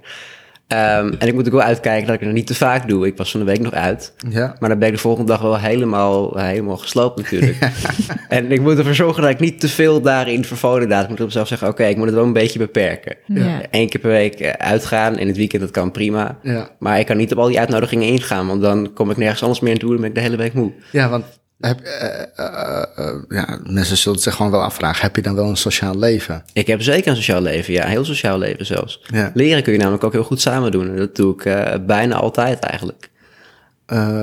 [0.74, 3.08] Um, en ik moet ook wel uitkijken dat ik het niet te vaak doe.
[3.08, 4.14] Ik was van de week nog uit.
[4.30, 4.56] Ja.
[4.60, 7.58] Maar dan ben ik de volgende dag wel helemaal, helemaal gesloopt natuurlijk.
[8.30, 11.04] en ik moet ervoor zorgen dat ik niet te veel daarin vervol inderdaad.
[11.04, 13.16] Ik moet op mezelf zeggen, oké, okay, ik moet het wel een beetje beperken.
[13.26, 13.62] Ja.
[13.72, 15.18] Eén keer per week uitgaan.
[15.18, 16.38] In het weekend, dat kan prima.
[16.42, 16.70] Ja.
[16.80, 18.48] Maar ik kan niet op al die uitnodigingen ingaan.
[18.48, 19.92] Want dan kom ik nergens anders meer naartoe.
[19.92, 20.72] Dan ben ik de hele week moe.
[20.92, 21.26] Ja, want
[21.60, 25.50] heb, uh, uh, uh, ja, mensen zullen zich gewoon wel afvragen: heb je dan wel
[25.50, 26.44] een sociaal leven?
[26.54, 29.02] Ik heb zeker een sociaal leven, ja, een heel sociaal leven zelfs.
[29.08, 29.32] Ja.
[29.34, 30.90] Leren kun je namelijk ook heel goed samen doen.
[30.90, 31.46] En dat doe ik
[31.86, 33.10] bijna altijd eigenlijk.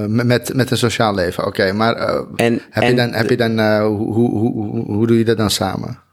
[0.06, 1.60] met, met een sociaal leven, oké.
[1.60, 1.96] Okay, maar
[2.36, 5.36] en, heb, en, je dan, heb je dan hoe, hoe, hoe, hoe doe je dat
[5.36, 6.04] dan samen?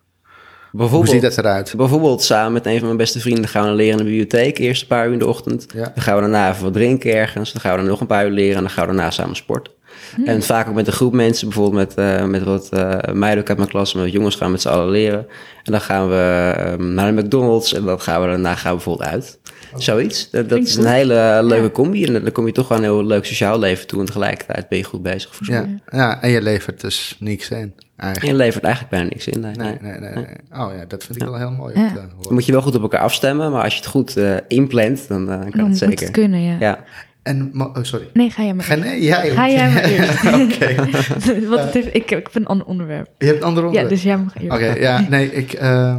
[0.76, 1.74] Bijvoorbeeld, Hoe ziet dat eruit?
[1.78, 4.58] Bijvoorbeeld samen met een van mijn beste vrienden gaan we leren in de bibliotheek.
[4.58, 5.66] Eerst een paar uur in de ochtend.
[5.74, 5.92] Ja.
[5.94, 7.52] Dan gaan we daarna even wat drinken ergens.
[7.52, 8.56] Dan gaan we dan nog een paar uur leren.
[8.56, 9.73] En dan gaan we daarna samen sporten.
[10.16, 10.26] Hmm.
[10.26, 11.48] En vaak ook met een groep mensen.
[11.48, 13.94] Bijvoorbeeld met, uh, met wat uh, meiden ook uit mijn klas.
[13.94, 15.28] Met jongens gaan we met z'n allen leren.
[15.64, 17.74] En dan gaan we um, naar de McDonald's.
[17.74, 19.40] En dan gaan we daarna gaan we bijvoorbeeld uit.
[19.74, 19.80] Oh.
[19.80, 20.30] Zoiets.
[20.30, 21.70] Dat, dat is een hele leuke ja.
[21.70, 22.06] combi.
[22.06, 24.00] En dan kom je toch wel een heel leuk sociaal leven toe.
[24.00, 25.36] En tegelijkertijd ben je goed bezig.
[25.36, 25.68] Voor ja.
[25.90, 27.74] ja, en je levert dus niks in.
[27.98, 28.32] Eigenlijk.
[28.32, 29.40] Je levert eigenlijk bijna niks in.
[29.40, 30.00] Nee, nee, nee.
[30.00, 30.26] nee, nee.
[30.52, 31.30] Oh ja, dat vind ik ja.
[31.30, 31.80] wel heel mooi.
[31.80, 31.94] Ja.
[31.94, 35.08] Dan moet je wel goed op elkaar afstemmen, maar als je het goed uh, inplant,
[35.08, 36.00] dan uh, kan dan het zeker.
[36.00, 36.84] het kunnen, ja.
[37.24, 38.10] En, oh, sorry.
[38.14, 40.26] Nee, ga jij maar Ga, nee, jij, ga jij maar eerst.
[40.44, 40.76] Oké.
[41.56, 43.10] Want ik, ik heb een ander onderwerp.
[43.18, 43.90] Je hebt een ander onderwerp?
[43.90, 44.56] Ja, dus jij mag eerst.
[44.56, 45.54] Oké, okay, ja, nee, ik...
[45.54, 45.98] Uh,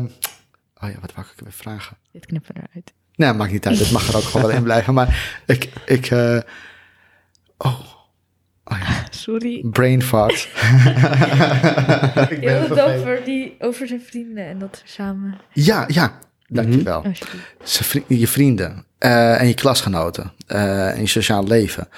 [0.81, 1.97] oh ja, wat wou ik weer vragen?
[2.13, 2.93] Dit knippen eruit.
[3.15, 3.79] Nee, maakt niet uit.
[3.79, 4.95] Het mag er ook gewoon wel in blijven.
[4.95, 5.69] Maar ik...
[5.87, 6.39] ik uh,
[7.59, 7.81] oh...
[8.65, 9.07] Oh ja.
[9.11, 9.65] Sorry.
[9.71, 10.49] Brain fart.
[12.31, 15.39] ik ben het over, die, over zijn vrienden en dat ze samen...
[15.53, 16.19] Ja, ja.
[16.47, 17.03] Dankjewel.
[17.03, 17.13] Mm
[17.93, 18.17] -hmm.
[18.17, 21.89] Je vrienden uh, en je klasgenoten uh, en je sociaal leven.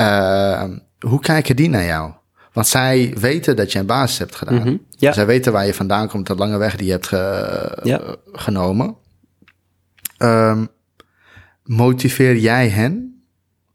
[0.00, 0.64] Uh,
[0.98, 2.12] hoe kijken die naar jou?
[2.52, 4.54] Want zij weten dat je een basis hebt gedaan.
[4.54, 4.86] Mm -hmm.
[4.90, 5.12] ja.
[5.12, 8.00] Zij weten waar je vandaan komt, de lange weg die je hebt ge ja.
[8.32, 8.96] genomen.
[10.18, 10.68] Um,
[11.62, 13.22] motiveer jij hen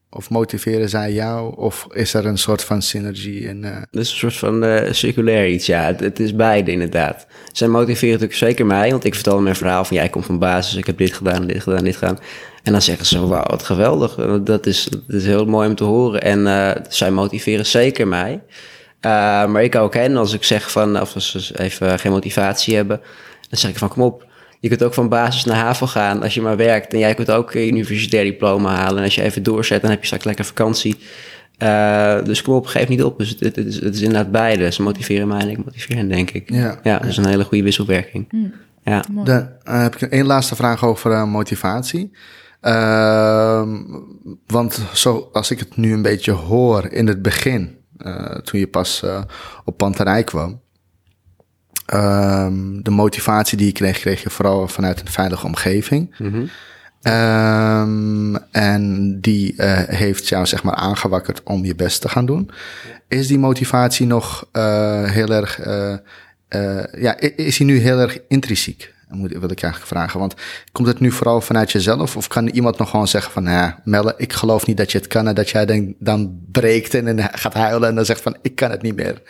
[0.10, 1.56] Of motiveren zij jou?
[1.58, 3.64] Of is er een soort van synergie in...
[3.64, 5.82] eh, Dus een soort van eh, circulair iets, ja.
[5.82, 7.28] Het, het is beide inderdaad.
[7.52, 9.98] Zij motiveren natuurlijk zeker mij, want ik vertelde mijn verhaal van...
[9.98, 12.20] ja, ik kom van basis, ik heb dit gedaan, dit gedaan, dit gedaan.
[12.64, 14.16] En dan zeggen ze, wauw, wat geweldig.
[14.44, 16.22] Dat is, dat is heel mooi om te horen.
[16.22, 18.42] En eh, zij motiveren zeker mij.
[19.00, 19.12] Eh,
[19.46, 21.02] maar ik ook hen, als ik zeg van...
[21.02, 23.02] of als ze even geen motivatie hebben...
[23.50, 24.26] dan zeg ik van, kom op...
[24.60, 26.94] Je kunt ook van basis naar HAVO gaan als je maar werkt.
[26.94, 28.98] En jij kunt ook een universitair diploma halen.
[28.98, 30.98] En als je even doorzet, dan heb je straks lekker vakantie.
[31.58, 33.18] Eh, dus kom op, geef niet op.
[33.18, 34.72] Dus het, het, is, het is inderdaad beide.
[34.72, 36.50] Ze motiveren mij en ik motiveer hen, denk ik.
[36.50, 36.80] Ja.
[36.84, 38.52] ja dat is een hele goede wisselwerking.
[38.84, 39.04] Ja.
[39.12, 39.26] Mooi.
[39.26, 39.50] Dan
[39.82, 42.12] heb ik één laatste vraag over eh, motivatie.
[42.64, 43.78] Ehm,
[44.48, 48.68] want zo, als ik het nu een beetje hoor in het begin, eh, toen je
[48.68, 49.22] pas eh,
[49.66, 50.62] op Panterij kwam,
[51.86, 56.16] ehm, de motivatie die je kreeg, kreeg je vooral vanuit een veilige omgeving.
[56.18, 56.46] Mhm.
[57.02, 62.52] Ehm, en die eh, heeft jou zeg maar aangewakkerd om je best te gaan doen.
[63.08, 64.48] Is die motivatie nog
[65.12, 65.60] heel erg,
[67.00, 68.93] ja, is die nu heel erg intrinsiek?
[69.14, 70.20] Moet, wil ik eigenlijk vragen.
[70.20, 70.34] Want
[70.72, 72.18] komt het nu vooral vanuit jezelf?
[72.18, 75.08] Of kan iemand nog gewoon zeggen van, ja, Melle, ik geloof niet dat je het
[75.08, 75.28] kan.
[75.28, 78.56] En dat jij dan, dan breekt en, en gaat huilen en dan zegt van, ik
[78.56, 79.22] kan het niet meer.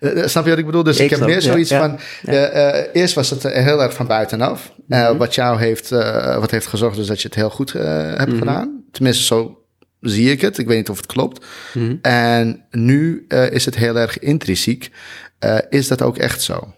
[0.00, 0.82] Eh, snap je wat ik bedoel?
[0.82, 2.32] Dus ik, Ik heb meer zoiets ja, van, ja.
[2.32, 4.72] eh, eh, eerst was het eh, heel erg van buitenaf.
[4.88, 5.16] Eh, Mhm.
[5.16, 7.84] Wat jou heeft, eh, wat heeft gezorgd dus dat je het heel goed eh,
[8.16, 8.38] hebt Mhm.
[8.38, 8.82] gedaan.
[8.92, 9.62] Tenminste, zo
[10.00, 10.58] zie ik het.
[10.58, 11.46] Ik weet niet of het klopt.
[11.74, 11.94] Mhm.
[12.02, 14.90] En nu eh, is het heel erg intrinsiek.
[15.38, 16.72] Eh, is dat ook echt zo?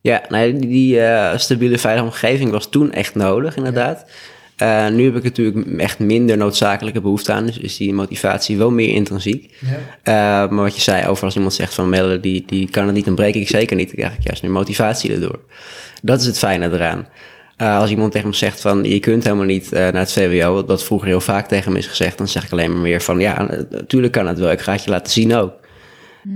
[0.00, 4.04] Ja, nou, die, eh, stabiele veilige omgeving was toen echt nodig, inderdaad.
[4.56, 7.46] Eh, nu heb ik natuurlijk echt minder noodzakelijke behoefte aan.
[7.46, 9.54] Dus is die motivatie wel meer intrinsiek.
[10.02, 12.94] Eh, maar wat je zei over als iemand zegt van Melle, die, die kan het
[12.94, 13.86] niet, dan breek ik zeker niet.
[13.86, 15.38] Dan krijg ik juist meer motivatie erdoor.
[16.02, 17.06] Dat is het fijne eraan.
[17.56, 20.84] Als iemand tegen me zegt van je kunt helemaal niet naar het VWO, wat- wat
[20.84, 23.48] vroeger heel vaak tegen me is gezegd, dan zeg ik alleen maar meer van ja,
[23.70, 24.50] natuurlijk kan het wel.
[24.50, 25.52] Ik ga het je laten zien ook.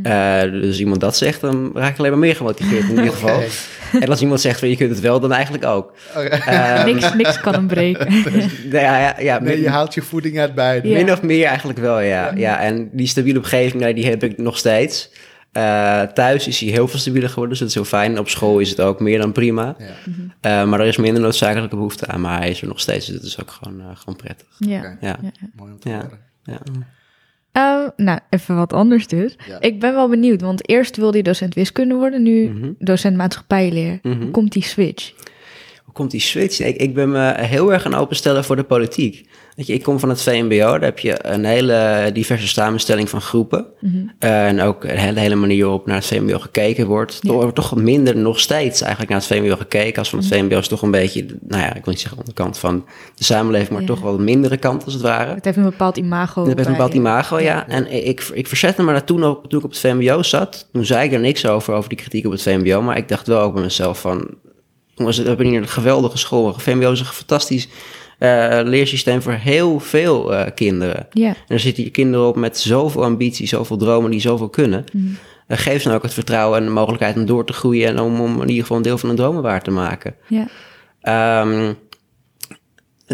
[0.03, 3.13] Eh, dus als iemand dat zegt, dan raak ik alleen maar meer gemotiveerd in ieder
[3.19, 3.43] geval.
[4.01, 5.93] En als iemand zegt van je kunt het wel, dan eigenlijk ook.
[6.15, 8.13] Eh, niks, niks kan hem breken.
[8.71, 10.89] ja, ja, ja, Nee, min, je haalt je voeding uit beide.
[10.89, 10.95] Ja.
[10.95, 12.33] min of meer eigenlijk wel, ja.
[12.35, 12.61] ja.
[12.61, 15.11] En die stabiele omgeving, nou, die heb ik nog steeds.
[15.53, 18.19] Eh, thuis is hij heel veel stabieler geworden, dus dat is heel fijn.
[18.19, 19.77] Op school is het ook meer dan prima.
[19.79, 19.85] Ja.
[20.41, 22.21] Eh, maar er is minder noodzakelijke behoefte aan.
[22.21, 24.47] Maar hij is er nog steeds, dus dat is ook gewoon, gewoon prettig.
[24.59, 24.83] Ja.
[24.83, 25.17] Ja, Ja.
[25.57, 25.95] Mooi om te Ja.
[25.95, 26.19] horen.
[26.45, 26.59] ja.
[27.55, 29.37] Eh, nou, even wat anders dus.
[29.49, 29.61] Ja.
[29.61, 32.73] Ik ben wel benieuwd, want eerst wilde je docent wiskunde worden, nu Mhm.
[32.79, 33.99] docent maatschappijleer.
[34.03, 34.31] Mhm.
[34.31, 35.13] Komt die switch?
[35.85, 36.61] Hoe komt die switch?
[36.61, 39.27] Ik, ik ben me heel erg gaan openstellen voor de politiek.
[39.57, 43.21] Weet je, ik kom van het VMBO, daar heb je een hele diverse samenstelling van
[43.21, 43.67] groepen.
[43.81, 43.97] Mhm.
[44.19, 47.21] Eh, en ook de hele, hele manier waarop naar het VMBO gekeken wordt.
[47.23, 49.99] Er wordt toch minder nog steeds eigenlijk naar het VMBO gekeken.
[49.99, 52.59] Als van het VMBO is toch een beetje, nou ja, ik wil niet zeggen onderkant
[52.59, 53.87] van de samenleving, maar Ja.
[53.87, 55.35] toch wel een mindere kant als het ware.
[55.35, 56.45] Het heeft een bepaald imago.
[56.45, 57.69] Dat heeft een bepaald imago, ja.
[57.69, 60.69] En ik, ik verzette me daar toen ook, toen ik op het VMBO zat.
[60.73, 62.83] Toen zei ik er niks over, over die kritiek op het VMBO.
[62.83, 64.29] Maar ik dacht wel ook bij mezelf van...
[64.97, 66.55] Jongens, we hebben hier een geweldige school.
[66.57, 67.69] VMBO is een fantastisch
[68.19, 71.07] eh, leersysteem voor heel veel eh, kinderen.
[71.13, 74.85] En er zitten hier kinderen op met zoveel ambitie, zoveel dromen die zoveel kunnen.
[74.93, 75.05] Mhm.
[75.47, 77.89] Eh, geef ze nou ook het vertrouwen en de mogelijkheid om door te groeien...
[77.89, 80.15] en om, om in ieder geval een deel van hun dromen waar te maken.
[81.01, 81.73] Ehm,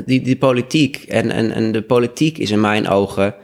[0.04, 0.96] die, die politiek.
[0.96, 3.34] En, en, en de politiek is in mijn ogen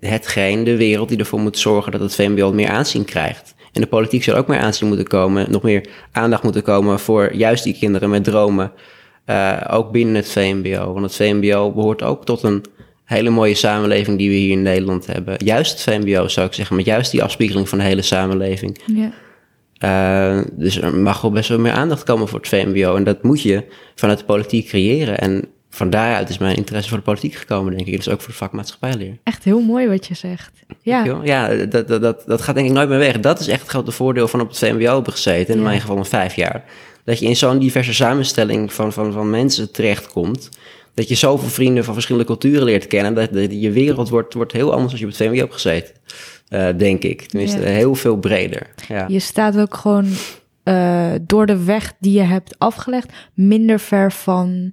[0.00, 3.54] hetgeen, de wereld die ervoor moet zorgen dat het VMBO meer aanzien krijgt.
[3.76, 7.34] En de politiek zal ook meer aanzien moeten komen, nog meer aandacht moeten komen voor
[7.34, 8.72] juist die kinderen met dromen.
[9.24, 10.92] eh, ook binnen het VMBO.
[10.92, 12.64] Want het VMBO behoort ook tot een
[13.04, 15.34] hele mooie samenleving die we hier in Nederland hebben.
[15.44, 18.78] Juist het VMBO zou ik zeggen, met juist die afspiegeling van de hele samenleving.
[18.86, 19.10] Ja.
[19.78, 22.96] Eh, dus er mag wel best wel meer aandacht komen voor het VMBO.
[22.96, 25.18] En dat moet je vanuit de politiek creëren.
[25.18, 25.44] En
[25.76, 27.96] van daaruit is mijn interesse voor de politiek gekomen, denk ik.
[27.96, 29.18] Dus ook voor de vakmaatschappijleer.
[29.22, 30.50] Echt heel mooi wat je zegt.
[30.82, 31.20] Ja.
[31.24, 33.20] Ja, dat, dat, dat, dat gaat denk ik nooit meer weg.
[33.20, 35.54] Dat is echt het grote voordeel van op het VMBO hebben gezeten.
[35.54, 35.66] In Ja.
[35.66, 36.64] mijn geval een vijf jaar.
[37.04, 40.48] Dat je in zo'n diverse samenstelling van, van, van mensen terechtkomt.
[40.94, 43.14] Dat je zoveel vrienden van verschillende culturen leert kennen.
[43.14, 45.94] Dat, dat je wereld wordt, wordt heel anders als je op het VMBO hebt gezeten.
[46.48, 47.22] Eh, denk ik.
[47.22, 47.66] Tenminste, Ja.
[47.66, 48.66] heel veel breder.
[48.88, 49.04] Ja.
[49.08, 50.06] Je staat ook gewoon
[50.62, 54.70] eh, door de weg die je hebt afgelegd, minder ver van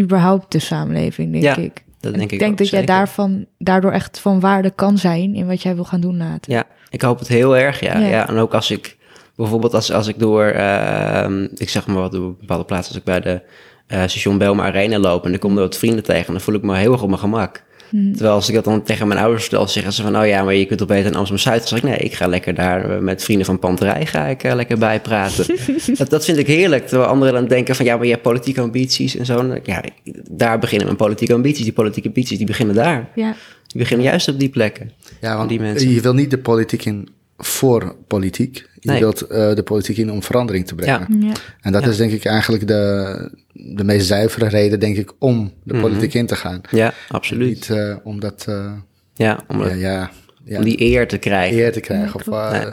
[0.00, 1.84] überhaupt de samenleving, denk Ja, ik.
[2.00, 4.98] dat En denk ik ik denk ook, dat jij daarvan, daardoor echt van waarde kan
[4.98, 6.52] zijn in wat jij wil gaan doen later.
[6.52, 7.98] Ja, ik hoop het heel erg, ja.
[7.98, 8.06] Ja.
[8.06, 8.28] ja.
[8.28, 8.96] en ook als ik,
[9.36, 13.04] bijvoorbeeld als, als ik door, ehm, ik zeg maar wat, door bepaalde plaatsen, als ik
[13.04, 13.42] bij de
[13.86, 16.62] eh, station Belma Arena loop en ik kom er wat vrienden tegen, dan voel ik
[16.62, 17.62] me heel erg op mijn gemak.
[17.94, 20.54] Terwijl als ik dat dan tegen mijn ouders vertel, zeggen ze van, oh ja, maar
[20.54, 21.58] je kunt toch beter in Amsterdam-Zuid.
[21.58, 24.42] Dan zeg ik, nee, ik ga lekker daar eh, met vrienden van Panterij ga ik
[24.42, 25.46] eh, lekker bijpraten.
[25.98, 26.86] dat, dat vind ik heerlijk.
[26.86, 29.38] Terwijl anderen dan denken van, ja, maar je hebt politieke ambities en zo.
[29.38, 29.84] En Ja,
[30.30, 31.64] daar beginnen mijn politieke ambities.
[31.64, 33.10] Die politieke ambities, die beginnen daar.
[33.14, 33.34] Ja.
[33.66, 34.90] Die beginnen juist op die plekken.
[35.20, 35.90] Ja, want die mensen.
[35.90, 37.08] je wil niet de politiek in
[37.46, 38.56] voor politiek.
[38.80, 38.98] Je Nee.
[39.00, 41.06] wilt eh, de politiek in om verandering te brengen.
[41.20, 41.32] Ja.
[41.60, 41.88] En dat Ja.
[41.88, 46.26] is denk ik eigenlijk de, de meest zuivere reden, denk ik, om de politiek in
[46.26, 46.60] te gaan.
[46.70, 47.48] Ja, absoluut.
[47.48, 48.72] Niet eh, om dat, eh,
[49.14, 50.10] Ja, om, ja, ja,
[50.44, 51.58] ja, om die eer te krijgen.
[51.58, 52.06] eer te krijgen.
[52.06, 52.72] Ja, of, eh, Nee.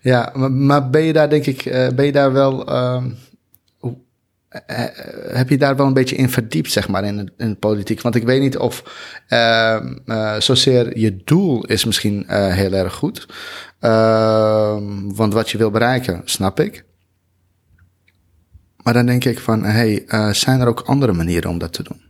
[0.00, 3.04] Ja, maar, maar ben je daar denk ik, eh, ben je daar wel, ehm,
[4.48, 4.88] eh, eh,
[5.36, 8.00] heb je daar wel een beetje in verdiept, zeg maar, in, de- in de politiek?
[8.00, 8.82] Want ik weet niet of
[9.28, 13.26] ehm, eh, zozeer je doel is misschien eh, heel erg goed.
[13.80, 14.82] Ehm,
[15.14, 16.84] want wat je wil bereiken, snap ik.
[18.82, 21.82] Maar dan denk ik van, hey, eh, zijn er ook andere manieren om dat te
[21.82, 22.06] doen?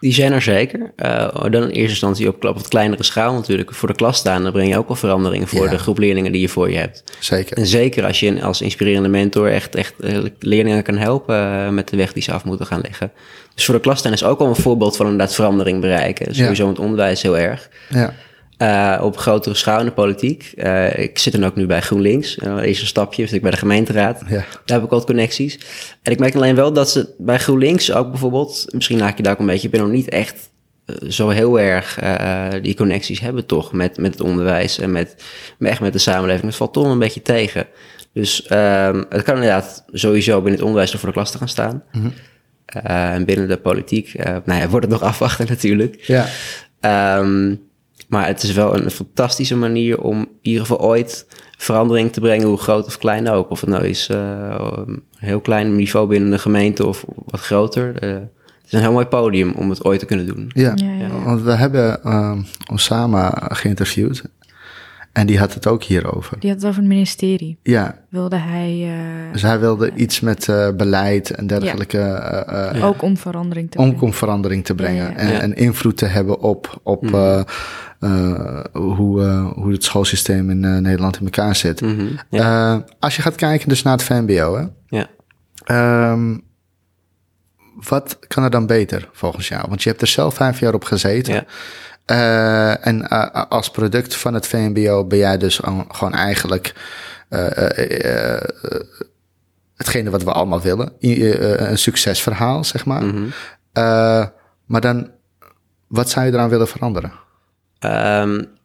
[0.00, 0.92] Die zijn er zeker.
[0.96, 3.74] Eh, dan in eerste instantie op, op wat kleinere schaal natuurlijk.
[3.74, 5.70] Voor de klas staan, dan breng je ook wel veranderingen voor Ja.
[5.70, 7.04] de groep leerlingen die je voor je hebt.
[7.20, 7.56] Zeker.
[7.56, 11.96] En zeker als je als inspirerende mentor echt, echt eh, leerlingen kan helpen met de
[11.96, 13.12] weg die ze af moeten gaan leggen.
[13.54, 16.34] Dus voor de klas staan is ook wel een voorbeeld van inderdaad verandering bereiken.
[16.34, 17.68] Sowieso in het onderwijs heel erg.
[17.88, 18.14] Ja,
[18.62, 20.52] Eh, op grotere schaal in de politiek.
[20.56, 22.36] Eh, ik zit dan ook nu bij GroenLinks.
[22.36, 24.22] Uh, eerst een stapje, zit ik bij de gemeenteraad.
[24.28, 25.58] ja, Daar heb ik wat connecties.
[26.02, 28.66] En ik merk alleen wel dat ze bij GroenLinks ook bijvoorbeeld...
[28.70, 29.66] Misschien haak je daar ook een beetje...
[29.66, 30.50] Ik ben nog niet echt
[30.84, 33.72] eh, zo heel erg eh, die connecties hebben toch...
[33.72, 35.24] Met, met het onderwijs en met,
[35.58, 36.46] echt met de samenleving.
[36.46, 37.66] Het valt toch een beetje tegen.
[38.12, 41.48] Dus ehm, het kan inderdaad sowieso binnen het onderwijs er voor de klas te gaan
[41.48, 41.82] staan.
[42.64, 46.00] Eh, en binnen de politiek, eh, nou ja, wordt het nog afwachten natuurlijk.
[46.00, 46.26] ja.
[46.80, 47.54] Ehm,
[48.12, 51.26] maar het is wel een fantastische manier om in ieder geval ooit
[51.58, 53.50] verandering te brengen, hoe groot of klein ook.
[53.50, 54.54] Of het nou is eh,
[54.86, 57.96] een heel klein niveau binnen een gemeente of wat groter.
[57.98, 60.50] Eh, het is een heel mooi podium om het ooit te kunnen doen.
[60.54, 64.22] Ja, Ja, want we hebben ehm, Osama geïnterviewd.
[65.12, 66.36] En die had het ook hierover.
[66.40, 67.58] Die had het over het ministerie.
[67.62, 68.82] Ja, Wilde hij
[69.26, 71.98] eh, dus hij wilde iets met eh, beleid en dergelijke.
[71.98, 74.02] eh, eh, ook om verandering te om, brengen.
[74.06, 75.04] om verandering te brengen.
[75.04, 75.16] Ja, ja.
[75.16, 75.40] En, Ja.
[75.40, 77.40] en invloed te hebben op, op eh,
[78.00, 81.80] eh, hoe, eh, hoe het schoolsysteem in eh, Nederland in elkaar zit.
[81.80, 82.74] Mhm, ja.
[82.74, 84.64] Eh, als je gaat kijken dus naar het VMBO, hè?
[84.98, 85.06] ja.
[85.64, 86.38] Ehm,
[87.88, 89.64] wat kan er dan beter volgens jou?
[89.68, 91.34] Want je hebt er zelf vijf jaar op gezeten.
[91.34, 91.44] Ja.
[92.04, 96.74] Eh, en eh, als product van het VMBO ben jij dus gewoon eigenlijk
[97.28, 98.36] eh,
[99.76, 100.92] hetgene wat we allemaal willen.
[101.00, 103.04] Een succesverhaal, zeg maar.
[103.04, 103.24] Mhm.
[104.66, 105.10] Maar dan,
[105.86, 107.12] wat zou je eraan willen veranderen?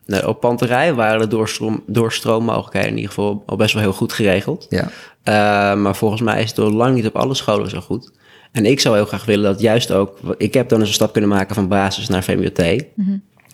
[0.06, 4.14] Nou, op panterij waren de doorstroom, doorstroommogelijkheden in ieder geval al best wel heel goed
[4.14, 4.66] geregeld.
[4.70, 4.90] Ja,
[5.28, 5.34] Uh,
[5.76, 8.12] maar volgens mij is het door lang niet op alle scholen zo goed.
[8.52, 10.20] En ik zou heel graag willen dat juist ook...
[10.38, 12.86] Ik heb dan eens een stap kunnen maken van basis naar VMBOT.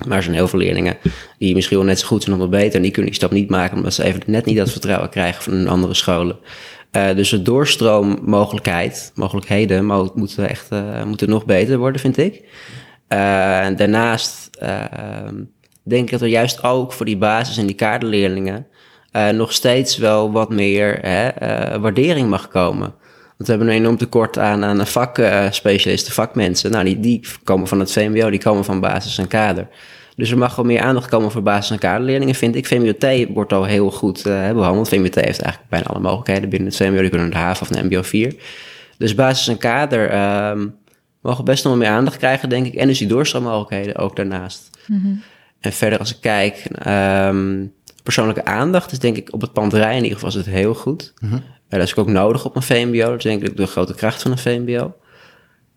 [0.08, 0.97] Maar er zijn heel veel leerlingen
[1.38, 2.75] die misschien wel net zo goed zijn of nog beter.
[2.75, 5.43] En die kunnen die stap niet maken omdat ze even net niet dat vertrouwen krijgen
[5.43, 6.38] van hun andere scholen.
[6.91, 12.41] Uh, dus de doorstroommogelijkheid, mogelijkheden, mo- moeten echt uh, moeten nog beter worden, vind ik.
[13.10, 14.84] Uh, en daarnaast uh,
[15.84, 18.67] denk ik dat er juist ook voor die basis- en die kaderleerlingen
[19.32, 21.29] nog steeds wel wat meer hè,
[21.79, 22.93] waardering mag komen.
[23.43, 26.71] Want we hebben een enorm tekort aan, aan vakspecialisten, vakmensen.
[26.71, 29.67] Nou, die, die komen van het VMBO, die komen van basis en kader.
[30.15, 32.65] Dus er mag wel meer aandacht komen voor basis- en kaderleerlingen, vind ik.
[32.65, 34.89] VMBOT wordt al heel goed uh, behandeld.
[34.89, 37.01] VMBOT heeft eigenlijk bijna alle mogelijkheden binnen het VMBO.
[37.01, 38.36] Die kunnen de HAVO of de MBO 4.
[38.97, 40.13] Dus basis en kader
[40.49, 40.75] um,
[41.21, 42.73] mogen best nog wel meer aandacht krijgen, denk ik.
[42.73, 44.69] En dus die doorstroommogelijkheden ook daarnaast.
[44.88, 45.21] Mm-hmm.
[45.60, 50.03] En verder als ik kijk, um, persoonlijke aandacht is denk ik op het pandrij in
[50.03, 51.13] ieder geval is het heel goed.
[51.19, 51.38] Mhm.
[51.67, 53.10] Dat is ook nodig op een VMBO.
[53.10, 54.95] Dat is denk ik de grote kracht van een VMBO.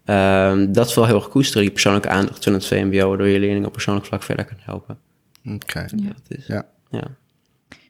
[0.04, 3.38] Um, dat is wel heel erg koesteren, die persoonlijke aandacht van het VMBO, waardoor je
[3.38, 4.98] leerlingen op persoonlijk vlak verder kan helpen.
[5.44, 5.80] Oké.
[5.80, 6.08] Ja.
[6.08, 6.66] Dat is, Ja.
[6.90, 7.04] ja.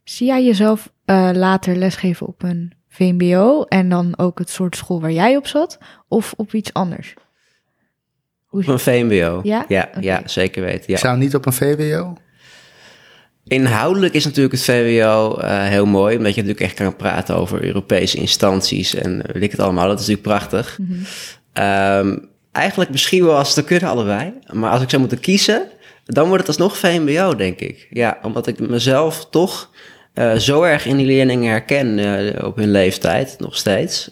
[0.04, 5.00] Zie jij jezelf uh, later lesgeven op een VMBO en dan ook het soort school
[5.00, 5.78] waar jij op zat,
[6.08, 7.14] of op iets anders?
[8.46, 9.40] Hoe op een VMBO?
[9.42, 9.64] Ja?
[9.68, 10.02] Ja, okay.
[10.02, 10.92] ja zeker weten.
[10.92, 10.98] Ja.
[10.98, 12.16] Zou niet op een VWO?
[13.48, 17.64] Inhoudelijk is natuurlijk het VWO uh, heel mooi, omdat je natuurlijk echt kan praten over
[17.64, 19.88] Europese instanties en weet ik het allemaal.
[19.88, 20.78] Dat is natuurlijk prachtig.
[20.78, 21.04] Mm-hmm.
[22.08, 25.68] Um, eigenlijk misschien wel als het kunnen allebei, maar als ik zou moeten kiezen,
[26.04, 27.86] dan wordt het alsnog VMBO, denk ik.
[27.90, 29.70] Ja, omdat ik mezelf toch
[30.14, 34.08] uh, zo erg in die leerlingen herken uh, op hun leeftijd, nog steeds.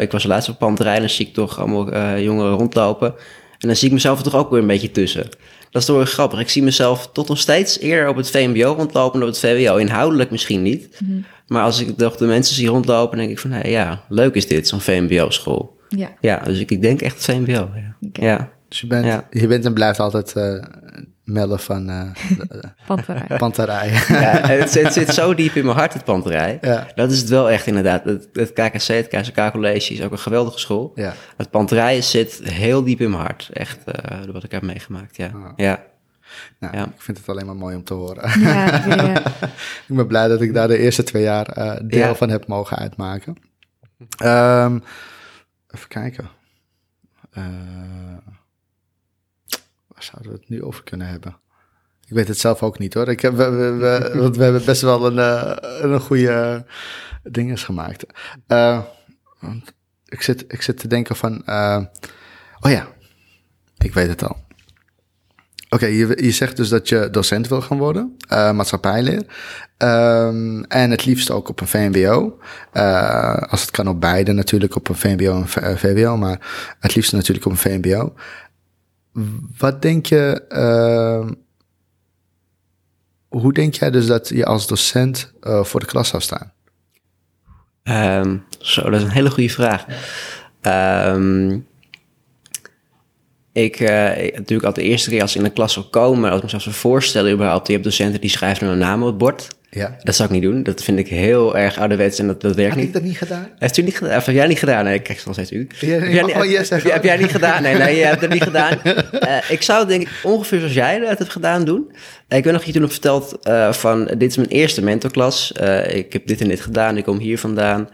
[0.00, 3.14] Ik was laatst op Panterij, dan zie ik toch allemaal jongeren rondlopen.
[3.58, 5.28] En dan zie ik mezelf er toch ook weer een beetje tussen.
[5.76, 6.40] Dat is toch weer grappig.
[6.40, 9.76] Ik zie mezelf tot nog steeds eerder op het VMBO rondlopen dan op het VWO.
[9.76, 11.00] Inhoudelijk misschien niet.
[11.00, 11.20] Mhm.
[11.46, 13.50] Maar als ik toch de mensen zie rondlopen, denk ik van...
[13.50, 15.76] Hey, ja, leuk is dit, zo'n VMBO-school.
[15.88, 16.16] Ja.
[16.20, 17.52] Ja, dus ik, ik denk echt het VMBO.
[17.52, 17.96] Ja.
[18.00, 18.26] Okay.
[18.26, 18.50] ja.
[18.76, 19.26] Dus je bent, Ja.
[19.30, 20.62] je bent en blijft altijd eh
[21.24, 22.10] melden van eh
[22.86, 23.36] Panterij.
[23.38, 23.88] panterij.
[24.08, 26.58] Ja, het, zit, het zit zo diep in mijn hart, het panterij.
[26.60, 26.86] ja.
[26.94, 28.04] Dat is het wel echt inderdaad.
[28.04, 30.92] Het, het KKC, het KZK College, is ook een geweldige school.
[30.94, 31.12] Ja.
[31.36, 33.48] Het panterij zit heel diep in mijn hart.
[33.52, 35.26] Echt, eh, wat ik heb meegemaakt, ja.
[35.26, 35.50] Ah.
[35.56, 35.82] Ja,
[36.58, 36.84] Nou, Ja.
[36.84, 38.40] ik vind het alleen maar mooi om te horen.
[38.40, 39.16] Ja, ja.
[39.88, 42.14] ik ben blij dat ik daar de eerste twee jaar eh, deel Ja.
[42.14, 43.36] van heb mogen uitmaken.
[44.18, 44.78] Ehm,
[45.74, 46.28] even kijken.
[47.32, 47.44] Eh,
[50.06, 51.36] zouden we het nu over kunnen hebben?
[52.06, 53.08] Ik weet het zelf ook niet hoor.
[53.08, 56.64] Ik heb, we, we, hebben best wel een, eh, een goede
[57.22, 58.06] dinges gemaakt.
[58.46, 58.80] Eh,
[60.04, 61.44] ik, zit, ik zit te denken van...
[61.44, 61.84] eh,
[62.60, 62.88] oh ja,
[63.78, 64.44] ik weet het al.
[65.68, 69.26] Oké, je, je zegt dus dat je docent wil gaan worden, eh maatschappijleer.
[69.76, 72.38] Ehm, en het liefst ook op een VMBO.
[72.72, 76.94] Eh, als het kan op beide natuurlijk, op een VMBO en eh, VWO, maar het
[76.94, 78.14] liefst natuurlijk op een VMBO.
[79.58, 81.32] Wat denk je, ehm,
[83.28, 86.52] hoe denk jij dus dat je als docent eh, voor de klas zou staan?
[87.82, 89.84] Ehm, zo, dat is een hele goede vraag.
[90.60, 91.58] Ehm,
[93.52, 96.36] ik, eh, natuurlijk al de eerste keer als ik in de klas zou komen, als
[96.36, 99.55] ik mezelf zou voorstellen überhaupt, je hebt docenten die schrijven hun naam op het bord.
[99.76, 99.96] Ja.
[100.02, 100.62] Dat zou ik niet doen.
[100.62, 102.94] Dat vind ik heel erg ouderwets en dat, dat werkt Had ik niet.
[102.94, 103.48] dat niet gedaan?
[103.58, 104.16] Heeft u niet gedaan?
[104.16, 104.84] Of heb jij niet gedaan?
[104.84, 105.68] Nee, kijk nog steeds u.
[105.80, 107.62] Ja, heb, jij niet, yes heb, heb jij niet gedaan?
[107.62, 108.78] Nee, nee, je hebt het niet gedaan.
[109.26, 111.90] Eh, ik zou denk ik ongeveer zoals jij het hebt gedaan doen.
[112.28, 114.82] Eh, ik weet nog dat je toen hebt verteld eh, van dit is mijn eerste
[114.82, 115.52] mentorklas.
[115.88, 116.96] Ik heb dit en dit gedaan.
[116.96, 117.88] Ik kom hier vandaan.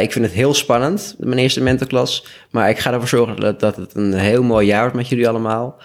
[0.00, 2.26] Ik vind het heel spannend, mijn eerste mentorklas.
[2.50, 5.28] Maar ik ga ervoor zorgen dat, dat het een heel mooi jaar wordt met jullie
[5.28, 5.80] allemaal.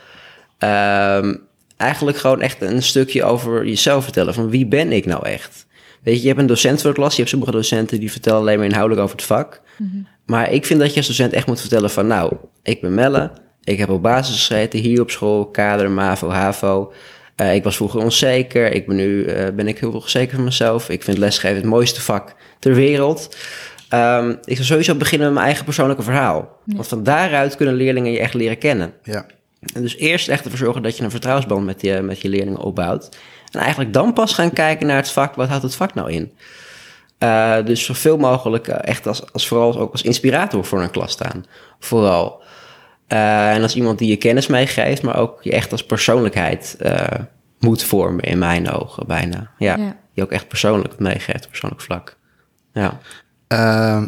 [0.57, 1.33] Ehm,
[1.81, 4.33] eigenlijk gewoon echt een stukje over jezelf vertellen.
[4.33, 5.65] Van wie ben ik nou echt?
[6.03, 7.11] Weet je, je hebt een docent voor de klas.
[7.11, 9.61] Je hebt sommige docenten die vertellen alleen maar inhoudelijk over het vak.
[10.25, 12.07] Maar ik vind dat je als docent echt moet vertellen van...
[12.07, 13.31] nou, ik ben Melle.
[13.63, 15.45] Ik heb op basis gezeten hier op school.
[15.45, 16.93] Kader, MAVO, HAVO.
[17.35, 18.71] Eh, ik was vroeger onzeker.
[18.71, 20.89] Ik ben nu eh, ben ik heel veel zeker van mezelf.
[20.89, 23.35] Ik vind lesgeven het mooiste vak ter wereld.
[23.89, 26.57] Ehm, ik zou sowieso beginnen met mijn eigen persoonlijke verhaal.
[26.65, 28.93] Want van daaruit kunnen leerlingen je echt leren kennen.
[29.03, 29.25] Ja.
[29.73, 32.59] En dus eerst echt ervoor zorgen dat je een vertrouwensband met je, met je leerlingen
[32.59, 33.17] opbouwt.
[33.51, 35.35] En eigenlijk dan pas gaan kijken naar het vak.
[35.35, 36.31] Wat houdt het vak nou in?
[37.17, 41.11] Eh, dus zoveel mogelijk eh, echt als, als vooral ook als inspirator voor een klas
[41.11, 41.45] staan.
[41.79, 42.41] Vooral.
[43.07, 47.19] Eh, en als iemand die je kennis meegeeft, maar ook je echt als persoonlijkheid eh,
[47.59, 49.51] moet vormen in mijn ogen bijna.
[49.57, 49.95] Ja, Ja.
[50.13, 52.17] die ook echt persoonlijk meegeeft, persoonlijk vlak.
[52.73, 52.99] Ja.
[53.47, 54.07] Ehm,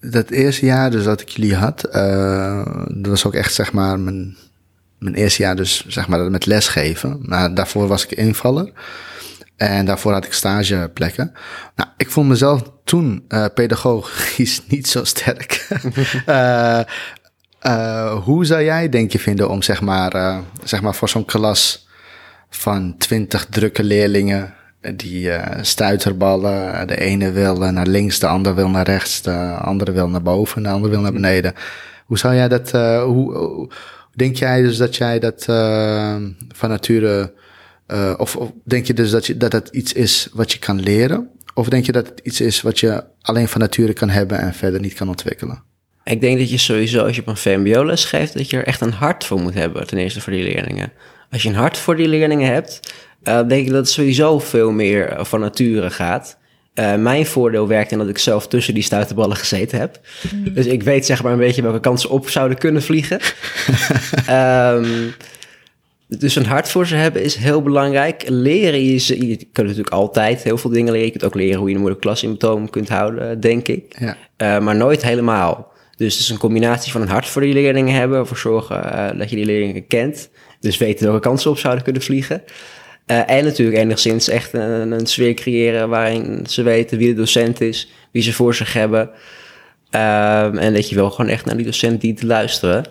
[0.00, 3.98] dat eerste jaar dus dat ik jullie had, eh, dat was ook echt zeg maar
[3.98, 4.36] mijn,
[4.98, 7.18] mijn eerste jaar dus zeg maar met lesgeven.
[7.22, 8.72] Maar daarvoor was ik invaller
[9.56, 11.32] en daarvoor had ik stageplekken.
[11.74, 15.66] Nou, ik vond mezelf toen eh, pedagogisch niet zo sterk.
[16.26, 16.80] Eh,
[17.58, 21.24] eh, hoe zou jij denk je vinden om zeg maar, eh, zeg maar voor zo'n
[21.24, 21.88] klas
[22.50, 24.54] van twintig drukke leerlingen
[24.94, 26.86] die eh, stuiterballen.
[26.86, 30.62] De ene wil naar links, de ander wil naar rechts, de andere wil naar boven,
[30.62, 31.54] de andere wil naar beneden.
[32.06, 33.70] Hoe zou jij dat, eh, hoe
[34.16, 36.16] denk jij dus dat jij dat eh,
[36.48, 37.32] van nature,
[37.86, 40.80] eh, of, of denk je dus dat, je, dat het iets is wat je kan
[40.80, 41.30] leren?
[41.54, 44.54] Of denk je dat het iets is wat je alleen van nature kan hebben en
[44.54, 45.62] verder niet kan ontwikkelen?
[46.04, 48.80] Ik denk dat je sowieso, als je op een VMBO-les geeft, dat je er echt
[48.80, 50.92] een hart voor moet hebben, ten eerste voor die leerlingen.
[51.30, 52.80] Als je een hart voor die leerlingen hebt,
[53.22, 56.38] eh, denk ik dat het sowieso veel meer van nature gaat.
[56.76, 60.00] Eh, mijn voordeel werkt in dat ik zelf tussen die stuiterballen gezeten heb.
[60.34, 63.20] Dus ik weet zeg maar een beetje welke kansen op zouden kunnen vliegen.
[64.26, 64.86] Ehm,
[66.08, 68.24] dus een hart voor ze hebben is heel belangrijk.
[68.28, 71.04] Leren, je, ze- je kunt natuurlijk altijd heel veel dingen leren.
[71.06, 73.96] Je kunt ook leren hoe je een moeilijke klas in toom kunt houden, denk ik.
[73.98, 74.16] Ja.
[74.36, 75.72] Eh, maar nooit helemaal.
[75.96, 79.18] Dus het is een combinatie van een hart voor die leerlingen hebben, ervoor zorgen eh,
[79.18, 80.28] dat je die leerlingen kent.
[80.60, 82.42] Dus weten welke kansen op zouden kunnen vliegen.
[83.06, 87.60] Eh, en natuurlijk enigszins echt een, een sfeer creëren waarin ze weten wie de docent
[87.60, 89.10] is, wie ze voor zich hebben.
[89.90, 92.84] Ehm, en dat je wel gewoon echt naar die docent dient te luisteren.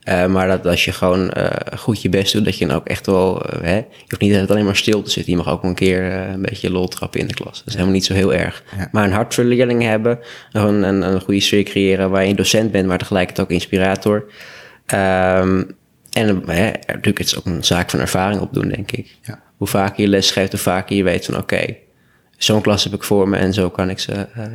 [0.00, 2.86] Eh, maar dat als je gewoon eh, goed je best doet, dat je dan ook
[2.86, 3.42] echt wel...
[3.62, 5.32] hè, je hoeft niet altijd alleen maar stil te zitten.
[5.32, 7.58] Je mag ook een keer een beetje lol trappen in de klas.
[7.58, 8.62] Dat is helemaal niet zo heel erg.
[8.76, 8.88] Ja.
[8.92, 10.18] Maar een hart voor leerlingen hebben.
[10.52, 14.24] Een, een, een goede sfeer creëren waar je docent bent, maar tegelijkertijd ook inspirator.
[14.86, 15.62] Ehm,
[16.12, 19.16] en hè, natuurlijk, het is ook een zaak van ervaring opdoen, denk ik.
[19.22, 19.42] Ja.
[19.60, 21.36] Hoe vaker je les geeft, hoe vaker je weet van...
[21.36, 21.76] oké,
[22.36, 24.46] zo'n klas heb ik voor me en zo kan ik ze eh,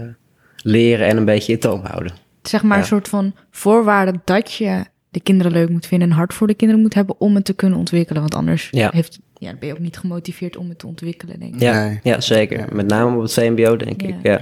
[0.56, 2.14] leren en een beetje in toom houden.
[2.42, 2.82] Zeg maar Ja.
[2.82, 6.54] een soort van voorwaarde dat je de kinderen leuk moet vinden en hard voor de
[6.54, 8.22] kinderen moet hebben om het te kunnen ontwikkelen.
[8.22, 8.90] Want anders Ja.
[8.94, 11.62] heeft, ja, ben je ook niet gemotiveerd om het te ontwikkelen, denk ik.
[11.62, 12.00] Ja, Nee.
[12.04, 12.76] ja zeker.
[12.76, 14.08] Met name op het VMBO, denk Ja.
[14.08, 14.16] ik.
[14.24, 14.42] Ja.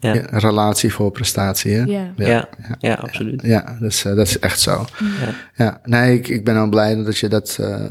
[0.00, 0.14] Ja.
[0.14, 1.72] Ja, relatie voor prestatie.
[1.74, 1.82] Hè?
[1.82, 2.12] Ja.
[2.16, 2.48] Ja,
[2.78, 3.42] ja, absoluut.
[3.42, 4.84] Ja, dus, eh, dat is echt zo.
[5.20, 5.34] Ja.
[5.64, 7.84] Ja, nee, ik, ik ben dan blij dat je dat, eh,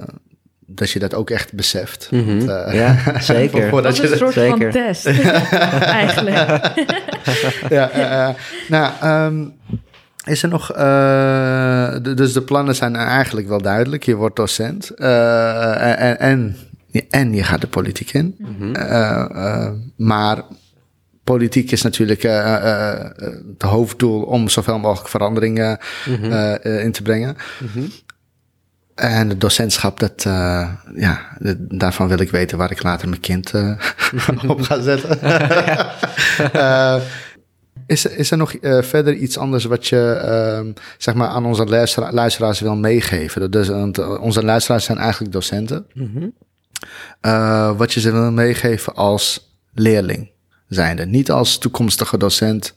[0.68, 2.07] dat je dat ook echt beseft.
[2.11, 2.26] Mhm.
[2.26, 3.70] Want, eh, Ja, zeker.
[3.70, 4.72] voordat Dat is je een dat- soort van zeker.
[4.72, 5.05] test,
[6.01, 6.36] eigenlijk.
[7.70, 8.36] ja, eh, eh,
[8.68, 9.45] nou, ehm,
[10.26, 10.72] is er nog...
[10.72, 14.03] eh, d- dus de plannen zijn eigenlijk wel duidelijk.
[14.03, 16.55] Je wordt docent eh, en, en,
[17.09, 18.36] en je gaat de politiek in.
[18.38, 18.76] Mhm.
[18.76, 20.41] Eh, eh, maar
[21.24, 26.32] politiek is natuurlijk het hoofddoel om zoveel mogelijk veranderingen Mhm.
[26.32, 27.36] eh, eh, in te brengen.
[28.95, 31.19] En het docentschap, dat, eh, ja,
[31.57, 33.71] daarvan wil ik weten waar ik later mijn kind eh,
[34.47, 35.19] op ga zetten.
[36.53, 36.95] Eh,
[37.87, 41.65] is, er- is er nog verder iets anders wat je ehm, zeg maar aan onze
[41.65, 43.51] luistera- luisteraars wil meegeven?
[43.51, 43.69] Dus,
[44.19, 45.85] onze luisteraars zijn eigenlijk docenten.
[45.93, 46.27] Mhm.
[47.77, 50.31] Wat je ze wil meegeven als leerling
[50.67, 51.05] zijnde.
[51.05, 52.75] Niet als toekomstige docent.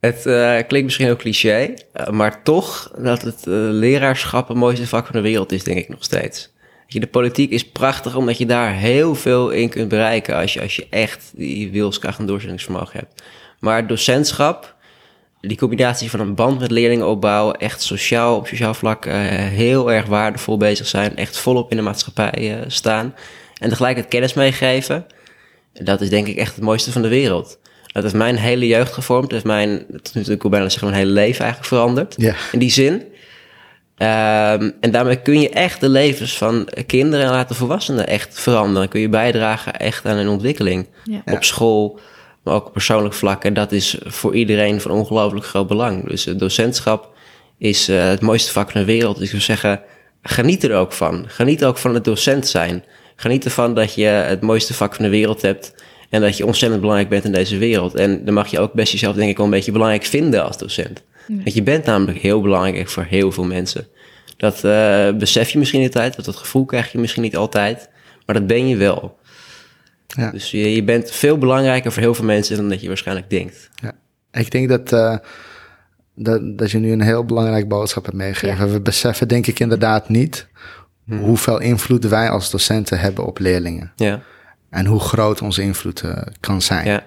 [0.00, 4.86] Het eh, klinkt misschien heel cliché, eh, maar toch dat het eh, leraarschap het mooiste
[4.86, 6.50] vak van de wereld is, denk ik nog steeds.
[6.86, 10.60] Je, de politiek is prachtig omdat je daar heel veel in kunt bereiken als je,
[10.60, 13.22] als je echt die wilskracht en doorzettingsvermogen hebt.
[13.60, 14.76] Maar docentschap,
[15.40, 20.06] die combinatie van een band met leerlingen opbouwen, echt sociaal, op sociaal vlak heel erg
[20.06, 23.14] waardevol bezig zijn, echt volop in de maatschappij staan
[23.58, 25.06] en tegelijkertijd kennis meegeven,
[25.72, 27.58] dat is denk ik echt het mooiste van de wereld.
[28.02, 29.22] Dat heeft mijn hele jeugd gevormd.
[29.22, 32.14] Dat heeft mijn, dat is natuurlijk ook bijna zeggen, mijn hele leven eigenlijk veranderd.
[32.16, 32.34] Ja.
[32.52, 33.02] In die zin.
[33.96, 38.88] Ehm, en daarmee kun je echt de levens van kinderen en later volwassenen echt veranderen.
[38.88, 40.86] Kun je bijdragen echt aan hun ontwikkeling.
[41.04, 41.22] Ja.
[41.24, 42.00] Op school,
[42.42, 43.44] maar ook op persoonlijk vlak.
[43.44, 46.08] En dat is voor iedereen van ongelooflijk groot belang.
[46.08, 47.10] Dus het docentschap
[47.58, 49.14] is eh, het mooiste vak van de wereld.
[49.14, 49.80] Dus ik zou zeggen,
[50.22, 51.24] geniet er ook van.
[51.26, 52.84] Geniet ook van het docent zijn.
[53.16, 55.74] Geniet ervan dat je het mooiste vak van de wereld hebt.
[56.08, 57.94] En dat je ontzettend belangrijk bent in deze wereld.
[57.94, 60.58] En dan mag je ook best jezelf denk ik wel een beetje belangrijk vinden als
[60.58, 61.02] docent.
[61.26, 63.86] Want je bent namelijk heel belangrijk voor heel veel mensen.
[64.36, 67.88] Dat eh, besef je misschien niet altijd, dat, dat gevoel krijg je misschien niet altijd.
[68.26, 69.18] Maar dat ben je wel.
[70.06, 70.30] Ja.
[70.30, 73.70] Dus je, je bent veel belangrijker voor heel veel mensen dan dat je waarschijnlijk denkt.
[73.74, 73.92] Ja.
[74.32, 75.16] Ik denk dat, eh,
[76.14, 78.72] dat, dat je nu een heel belangrijk boodschap hebt meegegeven.
[78.72, 80.48] We beseffen denk ik inderdaad niet
[81.08, 83.92] hoeveel invloed wij als docenten hebben op leerlingen.
[83.96, 84.22] Ja,
[84.70, 86.86] En hoe groot onze invloed eh, kan zijn.
[86.86, 87.02] ja,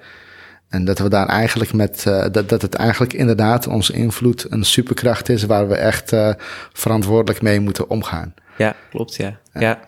[0.70, 4.64] En dat we daar eigenlijk met, eh, dat, dat het eigenlijk inderdaad onze invloed een
[4.64, 6.34] superkracht is waar we echt eh,
[6.74, 8.34] verantwoordelijk mee moeten omgaan.
[8.58, 9.38] ja klopt, ja.
[9.54, 9.80] ja.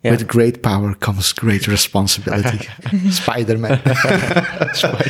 [0.00, 0.10] ja.
[0.10, 2.58] With great power comes great responsibility.
[3.20, 3.78] Spider-Man.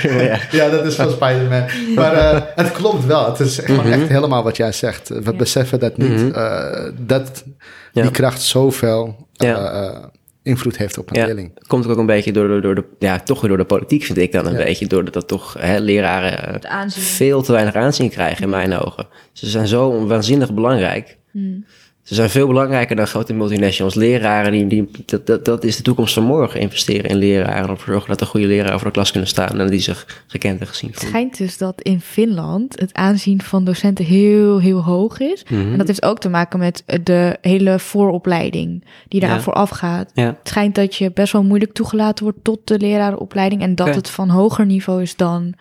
[0.03, 0.39] ja.
[0.51, 1.65] ja, dat is van Spider-Man.
[1.95, 3.27] Maar eh, het klopt wel.
[3.31, 4.01] Het is gewoon Mhm.
[4.01, 5.09] echt helemaal wat jij zegt.
[5.09, 6.33] We beseffen dat niet.
[6.33, 7.45] eh, dat
[7.93, 8.03] Ja.
[8.03, 9.71] die kracht zoveel eh, Ja.
[9.71, 10.05] eh,
[10.43, 11.51] invloed heeft op een Ja, leerling.
[11.55, 14.03] het komt ook een beetje door, door, door de, ja, toch weer door de politiek
[14.03, 14.65] vind ik dan een Ja.
[14.65, 14.87] beetje.
[14.87, 19.07] Doordat dat toch hè, leraren veel te weinig aanzien krijgen in mijn ogen.
[19.33, 21.19] Ze zijn zo waanzinnig belangrijk.
[21.31, 21.65] Hmm.
[22.03, 23.95] Ze zijn veel belangrijker dan grote multinationals.
[23.95, 26.61] Leraren, die, die, dat, dat, dat is de toekomst van morgen.
[26.61, 27.65] Investeren in leraren.
[27.65, 29.61] Om ervoor zorgen dat er goede leraren voor de klas kunnen staan.
[29.61, 31.19] En die zich gekend en gezien Het voelen.
[31.19, 35.45] schijnt dus dat in Finland het aanzien van docenten heel, heel hoog is.
[35.49, 35.73] Mhm.
[35.73, 39.29] En dat heeft ook te maken met de hele vooropleiding die Ja.
[39.29, 40.11] daarvoor afgaat.
[40.15, 43.63] Ja, Het schijnt dat je best wel moeilijk toegelaten wordt tot de lerarenopleiding.
[43.63, 45.55] En dat het van hoger niveau is dan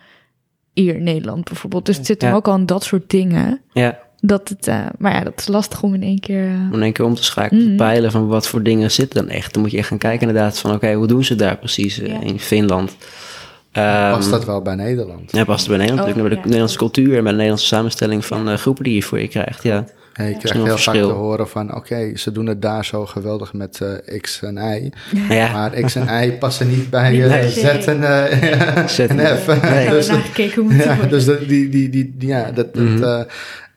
[0.72, 1.86] hier in Nederland bijvoorbeeld.
[1.86, 2.36] Dus het zit hem Ja.
[2.36, 3.60] ook al in dat soort dingen.
[3.72, 3.98] ja.
[4.20, 6.44] Dat het, eh, maar ja, dat is lastig om in één keer...
[6.44, 9.24] eh, Om in één keer om te schakelen, te peilen van wat voor dingen zitten
[9.26, 9.52] dan echt.
[9.52, 12.08] Dan moet je echt gaan kijken inderdaad van oké, hoe doen ze daar precies eh,
[12.08, 12.20] Ja.
[12.20, 12.96] in Finland.
[13.72, 15.32] Ehm, Past dat wel bij Nederland?
[15.32, 16.34] Ja, past het bij Nederland Oh, natuurlijk.
[16.34, 16.44] De.
[16.44, 19.62] Nederlandse cultuur en bij de Nederlandse samenstelling van eh, groepen die je voor je krijgt.
[19.62, 21.74] Ja, Ja, je krijgt heel vaak te horen van...
[21.74, 23.80] oké, ze doen het daar zo geweldig met
[24.20, 24.92] X en Y.
[25.28, 27.48] Maar ja Maar X en Y passen niet bij eh, Nee.
[27.50, 29.62] Z en, eh, Z en en- F.
[29.70, 29.88] Nee.
[29.96, 30.06] dus,
[30.84, 33.02] ja, dus dat- die, die, die, die- ja, dat, dat, Mhm.
[33.02, 33.20] eh,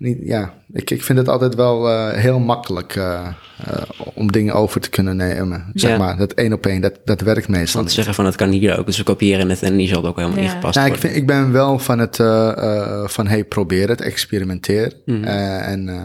[0.03, 3.27] niet, ja, ik, ik vind het altijd wel eh, heel makkelijk eh,
[3.67, 3.81] eh,
[4.13, 5.71] om dingen over te kunnen nemen.
[5.73, 5.97] Zeg Ja.
[5.97, 8.79] maar, dat één op één, dat, dat werkt meestal Want zeggen van het kan hier
[8.79, 8.85] ook.
[8.85, 10.43] Dus we kopiëren het en die zal het ook helemaal Ja.
[10.43, 11.09] ingepast Nou, ik, worden.
[11.11, 14.93] vind, ik ben wel van het eh, eh, van hey, probeer het, experimenteer.
[15.05, 15.23] Mhm.
[15.23, 15.95] Eh, en, eh,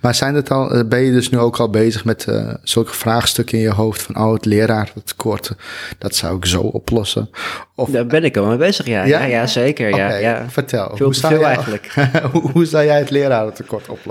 [0.00, 3.58] maar zijn het al, ben je dus nu ook al bezig met eh, zulke vraagstukken
[3.58, 5.52] in je hoofd van oh, het leraartekort,
[5.98, 7.30] dat zou ik zo oplossen?
[7.74, 9.04] Of, Daar ben ik al mee bezig, ja.
[9.04, 9.20] Ja?
[9.20, 9.96] Ja, ja, zeker.
[9.96, 10.90] Ja, vertel.
[10.94, 11.92] Veel hoe zou veel jij- eigenlijk.
[12.32, 14.10] hoe, hoe zou jij het lerarentekort oplossen?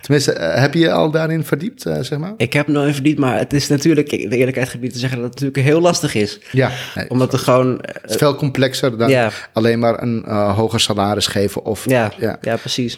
[0.00, 2.34] Tenminste, eh, heb je je al daarin verdiept, eh, zeg maar?
[2.36, 5.20] Ik heb het nog even verdiept, maar het is natuurlijk, de eerlijkheid gebied te zeggen
[5.20, 6.38] dat het natuurlijk heel lastig is.
[6.52, 9.30] Ja, nee, Omdat er gewoon, het is veel complexer dan Ja.
[9.52, 12.38] alleen maar een eh, hoger salaris geven of ja, ja.
[12.40, 12.56] ja.
[12.56, 12.96] precies.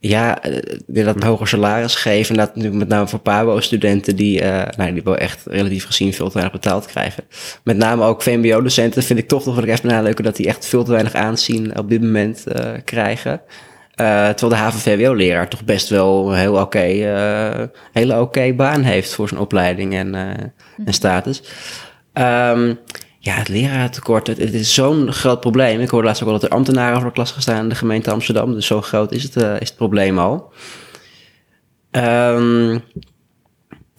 [0.00, 0.40] Ja.
[0.86, 2.30] dat een hoger salaris geven.
[2.30, 4.42] En dat natuurlijk met name voor PABO-studenten die,
[4.76, 7.24] nou, die wel echt relatief gezien veel te weinig betaald krijgen.
[7.64, 10.84] Met name ook VMBO-docenten vind ik toch nog wel even benadrukken dat die echt veel
[10.84, 12.44] te weinig aanzien op dit moment
[12.84, 13.40] krijgen.
[13.98, 19.14] Eh, terwijl de HAVO-VWO-leraar toch best wel een heel oké, eh, hele oké baan heeft
[19.14, 20.44] voor zijn opleiding en, eh,
[20.84, 21.42] en status.
[22.12, 22.74] Ehm,
[23.18, 25.80] ja, het leraartekort, het, het is zo'n groot probleem.
[25.80, 27.74] Ik hoorde laatst ook al dat er ambtenaren voor de klas gaan staan in de
[27.74, 28.54] gemeente Amsterdam.
[28.54, 30.52] Dus zo groot is het, is het probleem al.
[31.90, 32.78] Ehm,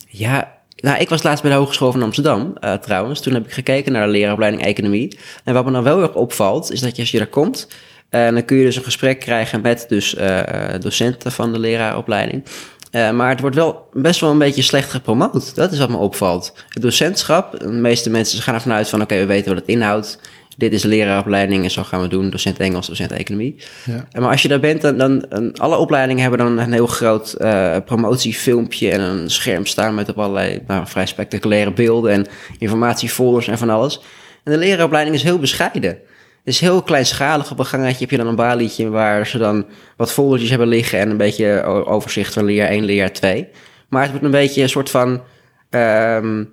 [0.07, 3.21] ja, nou, ik was laatst bij de Hogeschool van Amsterdam trouwens.
[3.21, 5.19] Toen heb ik gekeken naar de leraaropleiding Economie.
[5.43, 7.67] En wat me dan wel heel erg opvalt, is dat je als je daar komt...
[8.09, 10.41] En dan kun je dus een gesprek krijgen met dus, eh,
[10.79, 12.43] docenten van de leraaropleiding.
[12.91, 15.55] Eh, maar het wordt wel best wel een beetje slecht gepromoot.
[15.55, 16.53] Dat is wat me opvalt.
[16.69, 19.01] Het docentschap, de meeste mensen gaan ervan uit van...
[19.01, 20.19] oké, we weten wat het inhoudt.
[20.57, 22.29] Dit is de leraaropleiding en zo gaan we doen.
[22.29, 23.55] Docent Engels, docent Economie.
[23.85, 24.19] Ja.
[24.19, 27.33] Maar als je daar bent, dan, dan, dan- alle opleidingen hebben dan een heel groot
[27.33, 33.47] eh, promotiefilmpje en een scherm staan met op allerlei nou, vrij spectaculaire beelden en informatiefolders
[33.47, 34.01] en van alles.
[34.43, 35.97] En de leraaropleiding is heel bescheiden.
[36.43, 37.51] Is heel kleinschalig.
[37.51, 39.65] Op een gangetje heb je dan een balietje waar ze dan
[39.97, 43.47] wat foldertjes hebben liggen en een beetje overzicht van leer 1, leer 2.
[43.89, 45.23] Maar het wordt een beetje een soort van
[45.69, 46.43] ehm,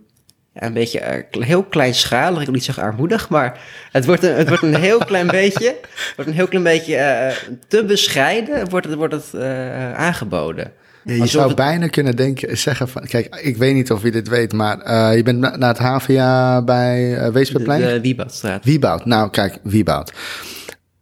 [0.59, 2.39] een beetje eh, heel kleinschalig.
[2.39, 3.61] Ik wil niet zeggen armoedig, maar
[3.93, 5.77] het wordt een, het wordt een heel klein beetje,
[6.17, 7.37] wordt een heel klein beetje eh,
[7.69, 10.73] te bescheiden wordt het, wordt het eh, aangeboden.
[11.07, 13.03] Ja, je zou het- bijna kunnen denken, zeggen van...
[13.07, 15.79] Kijk, ik weet niet of je dit weet, maar eh, je bent na- naar het
[15.79, 17.81] HVA bij uh, Weesperplein?
[17.81, 18.65] de, de Wieboudstraat.
[18.65, 19.05] Wieboud.
[19.05, 20.13] Nou, kijk, Wieboud.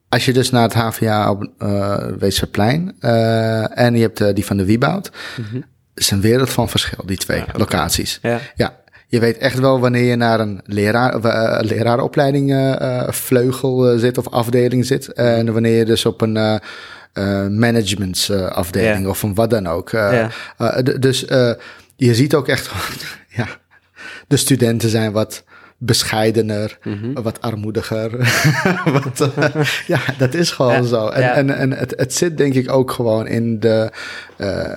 [0.09, 4.45] Als je dus naar het HVA op uh, Weesperplein uh, en je hebt uh, die
[4.47, 5.11] van de Wieboud...
[5.95, 7.59] is een wereld van verschil, die twee oké.
[7.59, 8.19] locaties.
[8.23, 8.41] Ja.
[8.55, 8.77] Ja,
[9.09, 14.29] je weet echt wel wanneer je naar een leraar, uh, leraaropleiding uh, vleugel zit of
[14.29, 15.13] afdeling zit.
[15.13, 16.55] En wanneer je dus op een uh,
[17.49, 19.09] managementsafdeling Ja.
[19.09, 19.93] of een wat dan ook.
[19.93, 20.27] Uh,
[20.59, 21.21] d- dus
[21.97, 22.71] je ziet ook echt,
[23.37, 23.47] ja,
[24.29, 25.45] de studenten zijn wat
[25.87, 27.23] bescheidener, Mhm.
[27.23, 28.11] wat armoediger.
[29.03, 31.07] wat, uh, ja, dat is gewoon Ja, zo.
[31.09, 31.35] En, ja.
[31.35, 33.91] en, en het, het zit denk ik ook gewoon in de,
[34.39, 34.77] uh,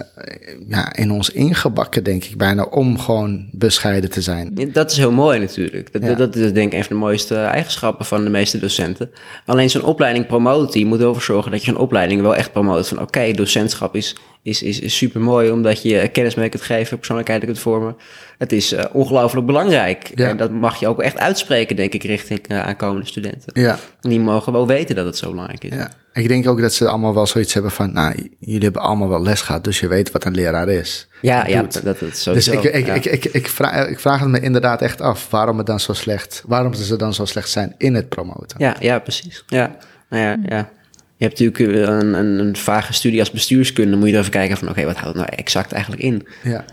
[0.67, 4.51] ja, in ons ingebakken, denk ik bijna, om gewoon bescheiden te zijn.
[4.55, 6.01] Ja, Dat is heel mooi natuurlijk.
[6.01, 9.09] Dat, dat is denk ik een van de mooiste eigenschappen van de meeste docenten.
[9.45, 12.87] Alleen zo'n opleiding promoten, je moet ervoor zorgen dat je zo'n opleiding wel echt promoot.
[12.87, 16.97] Van oké, docentschap is, is, is, is super mooi omdat je kennis mee kunt geven,
[16.97, 17.95] persoonlijkheid kunt vormen.
[18.37, 20.11] Het is uh, ongelooflijk belangrijk.
[20.15, 20.27] Ja.
[20.27, 23.61] En dat mag je ook echt uitspreken, denk ik, richting uh, aankomende studenten.
[23.61, 25.75] Ja, En die mogen wel weten dat het zo belangrijk is.
[25.75, 25.91] ja.
[26.13, 29.21] Ik denk ook dat ze allemaal wel zoiets hebben van, nou, jullie hebben allemaal wel
[29.21, 31.07] les gehad, dus je weet wat een leraar is.
[31.21, 31.73] Ja, ja, Doet.
[31.73, 32.93] dat, dat, dat Dus ik, ik, ja.
[32.93, 35.93] ik, ik, ik, vraag, ik vraag het me inderdaad echt af waarom het dan zo
[35.93, 38.57] slecht, waarom ze dan zo slecht zijn in het promoten.
[38.57, 39.43] Ja, ja, precies.
[39.47, 39.75] Ja,
[40.09, 40.69] nou ja, ja.
[41.17, 43.89] Je hebt natuurlijk eh, een, een, een vage studie als bestuurskunde.
[43.91, 46.27] Dan moet je er even kijken van, oké, wat houdt het nou exact eigenlijk in?
[46.43, 46.65] Ja.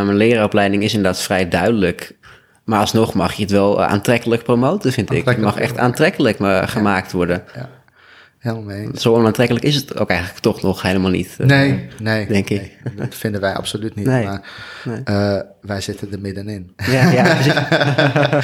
[0.00, 2.16] Um, een leraaropleiding is inderdaad vrij duidelijk.
[2.64, 5.24] Maar alsnog mag je het wel eh, aantrekkelijk promoten, vind ik.
[5.24, 7.42] Het mag echt aantrekkelijk maar gemaakt worden.
[7.54, 7.68] ja.
[8.38, 8.88] Helemaal mee.
[8.94, 11.34] Zo onaantrekkelijk is het ook eigenlijk toch nog helemaal niet.
[11.38, 12.26] eh, Nee, nee.
[12.26, 12.72] denk ik.
[12.96, 14.06] dat vinden wij absoluut niet.
[14.06, 14.24] Nee.
[14.24, 14.40] Maar
[14.84, 15.00] Nee.
[15.04, 16.72] eh, wij zitten er middenin.
[16.76, 17.24] Ja, ja,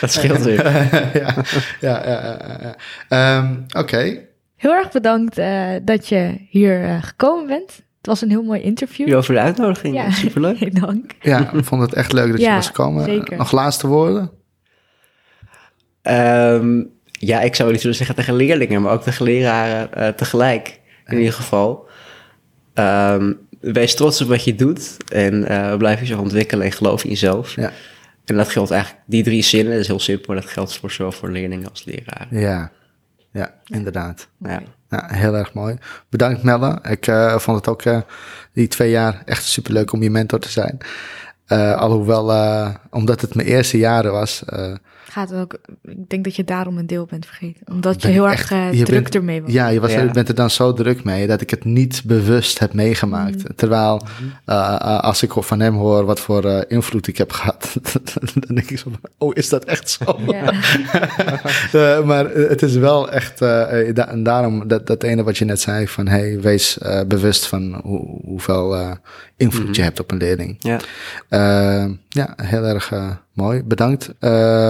[0.00, 0.64] dat scheelt weer.
[1.22, 1.34] ja,
[1.80, 2.76] ja, ja, ja, ja.
[3.08, 4.18] Ehm, Oké.
[4.62, 7.70] Heel erg bedankt uh, dat je hier uh, gekomen bent.
[7.96, 8.98] Het was een heel mooi interview.
[8.98, 9.94] Jullie over de uitnodiging.
[9.94, 10.10] Ja.
[10.10, 10.74] Superleuk.
[10.80, 11.12] Dank.
[11.20, 13.04] Ja, ik vond het echt leuk dat je Ja, was gekomen.
[13.04, 13.36] zeker.
[13.36, 14.30] Nog laatste woorden?
[16.02, 20.80] Um, ja, ik zou niet zullen zeggen tegen leerlingen, maar ook tegen leraren uh, tegelijk.
[21.06, 21.88] In ieder geval.
[22.74, 27.10] Um, wees trots op wat je doet en uh, blijf jezelf ontwikkelen en geloof in
[27.10, 27.56] jezelf.
[27.56, 27.72] Ja.
[28.24, 31.12] En dat geldt eigenlijk, die drie zinnen, dat is heel simpel, dat geldt voor zowel
[31.12, 32.40] voor leerlingen als leraren.
[32.40, 32.72] Ja,
[33.32, 34.28] ja inderdaad.
[34.38, 34.62] Ja.
[34.88, 35.78] Ja, heel erg mooi.
[36.08, 36.78] Bedankt Melle.
[36.88, 38.00] Ik uh, vond het ook uh,
[38.52, 40.78] die twee jaar echt superleuk om je mentor te zijn.
[41.48, 42.24] Uh, alhoewel,
[42.90, 44.42] omdat het mijn eerste jaren was.
[45.12, 47.66] Gaat ook, ik denk dat je daarom een deel bent vergeten.
[47.72, 49.52] Omdat je heel erg druk bent, ermee was.
[49.52, 50.10] Ja, je was, ja.
[50.10, 53.36] bent er dan zo druk mee dat ik het niet bewust heb meegemaakt.
[53.36, 53.54] Mm.
[53.56, 54.54] Terwijl mm.
[55.00, 57.76] als ik van hem hoor wat voor invloed ik heb gehad,
[58.34, 60.18] dan denk ik zo van, oh, is dat echt zo?
[60.26, 60.52] Ja.
[61.74, 63.48] uh, maar het is wel echt, uh,
[63.94, 67.46] da en daarom dat, dat ene wat je net zei van, hey, wees uh, bewust
[67.46, 68.90] van hoe, hoeveel uh,
[69.36, 69.76] invloed mm -hmm.
[69.76, 70.56] je hebt op een leerling.
[70.58, 70.80] Ja,
[72.08, 72.92] ja heel erg
[73.34, 73.62] mooi.
[73.62, 74.04] Bedankt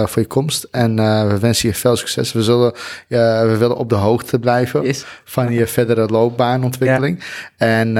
[0.09, 0.95] voor je komst en
[1.27, 2.33] we wensen je veel succes.
[2.33, 2.73] We, zullen,
[3.07, 5.05] we willen op de hoogte blijven yes.
[5.23, 7.23] van je verdere loopbaanontwikkeling.
[7.57, 7.67] Ja.
[7.67, 7.93] En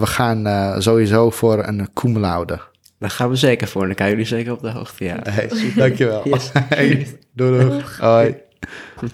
[0.00, 2.58] we gaan sowieso voor een cum laude.
[3.04, 3.86] Daar gaan we zeker voor.
[3.86, 5.04] Dan kan jullie zeker op de hoogte.
[5.04, 5.18] Ja.
[5.30, 6.22] Hey, dankjewel.
[6.28, 6.50] Yes.
[6.68, 7.82] Hey, doei, doei.
[7.98, 8.36] Hoi.
[8.96, 9.10] Oké.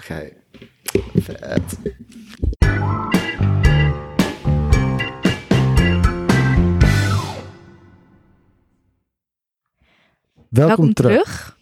[0.00, 0.32] Okay.
[1.14, 1.78] Vet.
[10.48, 11.56] Welkom, terug.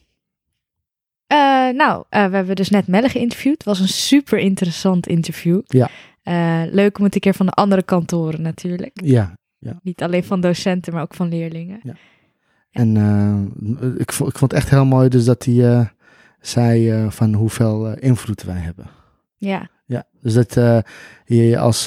[1.26, 1.36] Eh,
[1.68, 3.54] nou, eh, we hebben dus net Melle geïnterviewd.
[3.54, 5.60] Het was een super interessant interview.
[5.66, 5.90] Ja.
[6.22, 9.00] Eh, leuk om het een keer van de andere kantoren natuurlijk.
[9.04, 9.34] Ja,
[9.82, 11.80] Niet alleen van docenten, maar ook van leerlingen.
[12.70, 15.90] en eh, ik, vond, ik vond het echt heel mooi dus dat hij
[16.40, 18.86] zei van hoeveel invloed wij hebben.
[19.36, 20.54] Ja, Ja, dus dat
[21.24, 21.84] je als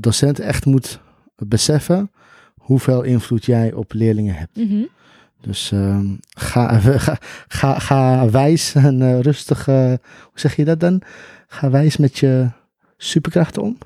[0.00, 1.00] docent echt moet
[1.36, 2.10] beseffen
[2.54, 4.56] hoeveel invloed jij op leerlingen hebt.
[4.56, 4.84] Mhm.
[5.42, 7.18] Dus ehm, ga, ga,
[7.48, 9.84] ga, ga wijs en eh, rustig, eh,
[10.22, 11.02] hoe zeg je dat dan?
[11.48, 12.48] Ga wijs met je
[12.96, 13.78] superkrachten om.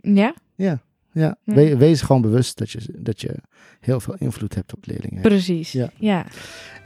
[0.00, 0.78] ja Ja,
[1.12, 1.36] Ja.
[1.44, 3.34] We- wees gewoon bewust dat je, dat je
[3.80, 5.22] heel veel invloed hebt op leerlingen.
[5.22, 5.72] precies.
[5.72, 5.90] Ja.
[5.96, 6.24] Ja.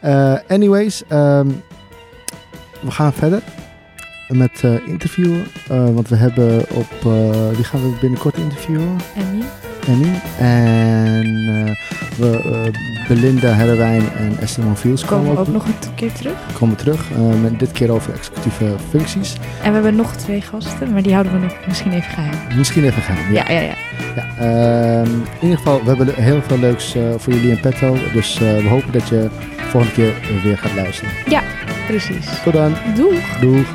[0.01, 1.49] Eh, anyways, ehm,
[2.81, 3.43] we gaan verder
[4.29, 5.47] met interviewen.
[5.69, 6.91] want we hebben op,
[7.55, 8.97] wie gaan we binnenkort interviewen?
[9.16, 9.43] En nu?
[9.89, 10.20] Emmy.
[10.39, 11.24] En
[11.66, 11.74] eh,
[12.18, 16.12] we, eh, Belinda Herrewijn en Esther Monfiels Komen komen we ook, ook nog een keer
[16.12, 16.32] terug.
[16.59, 17.11] komen terug.
[17.11, 19.32] eh, met dit keer over executieve functies.
[19.62, 22.57] En we hebben nog twee gasten, maar die houden we nog misschien even geheim.
[22.57, 23.16] Misschien even gaan.
[23.32, 23.74] Ja, ja, ja.
[24.16, 27.97] Ja, ehm, in ieder geval, we hebben heel veel leuks voor jullie in petto.
[28.12, 29.28] Dus we hopen dat je
[29.68, 30.12] volgende keer
[30.43, 31.11] weer gaat luisteren.
[31.86, 32.26] Precies.
[32.45, 32.74] Tot dan.
[32.97, 33.39] Doeg!
[33.41, 33.66] Doeg.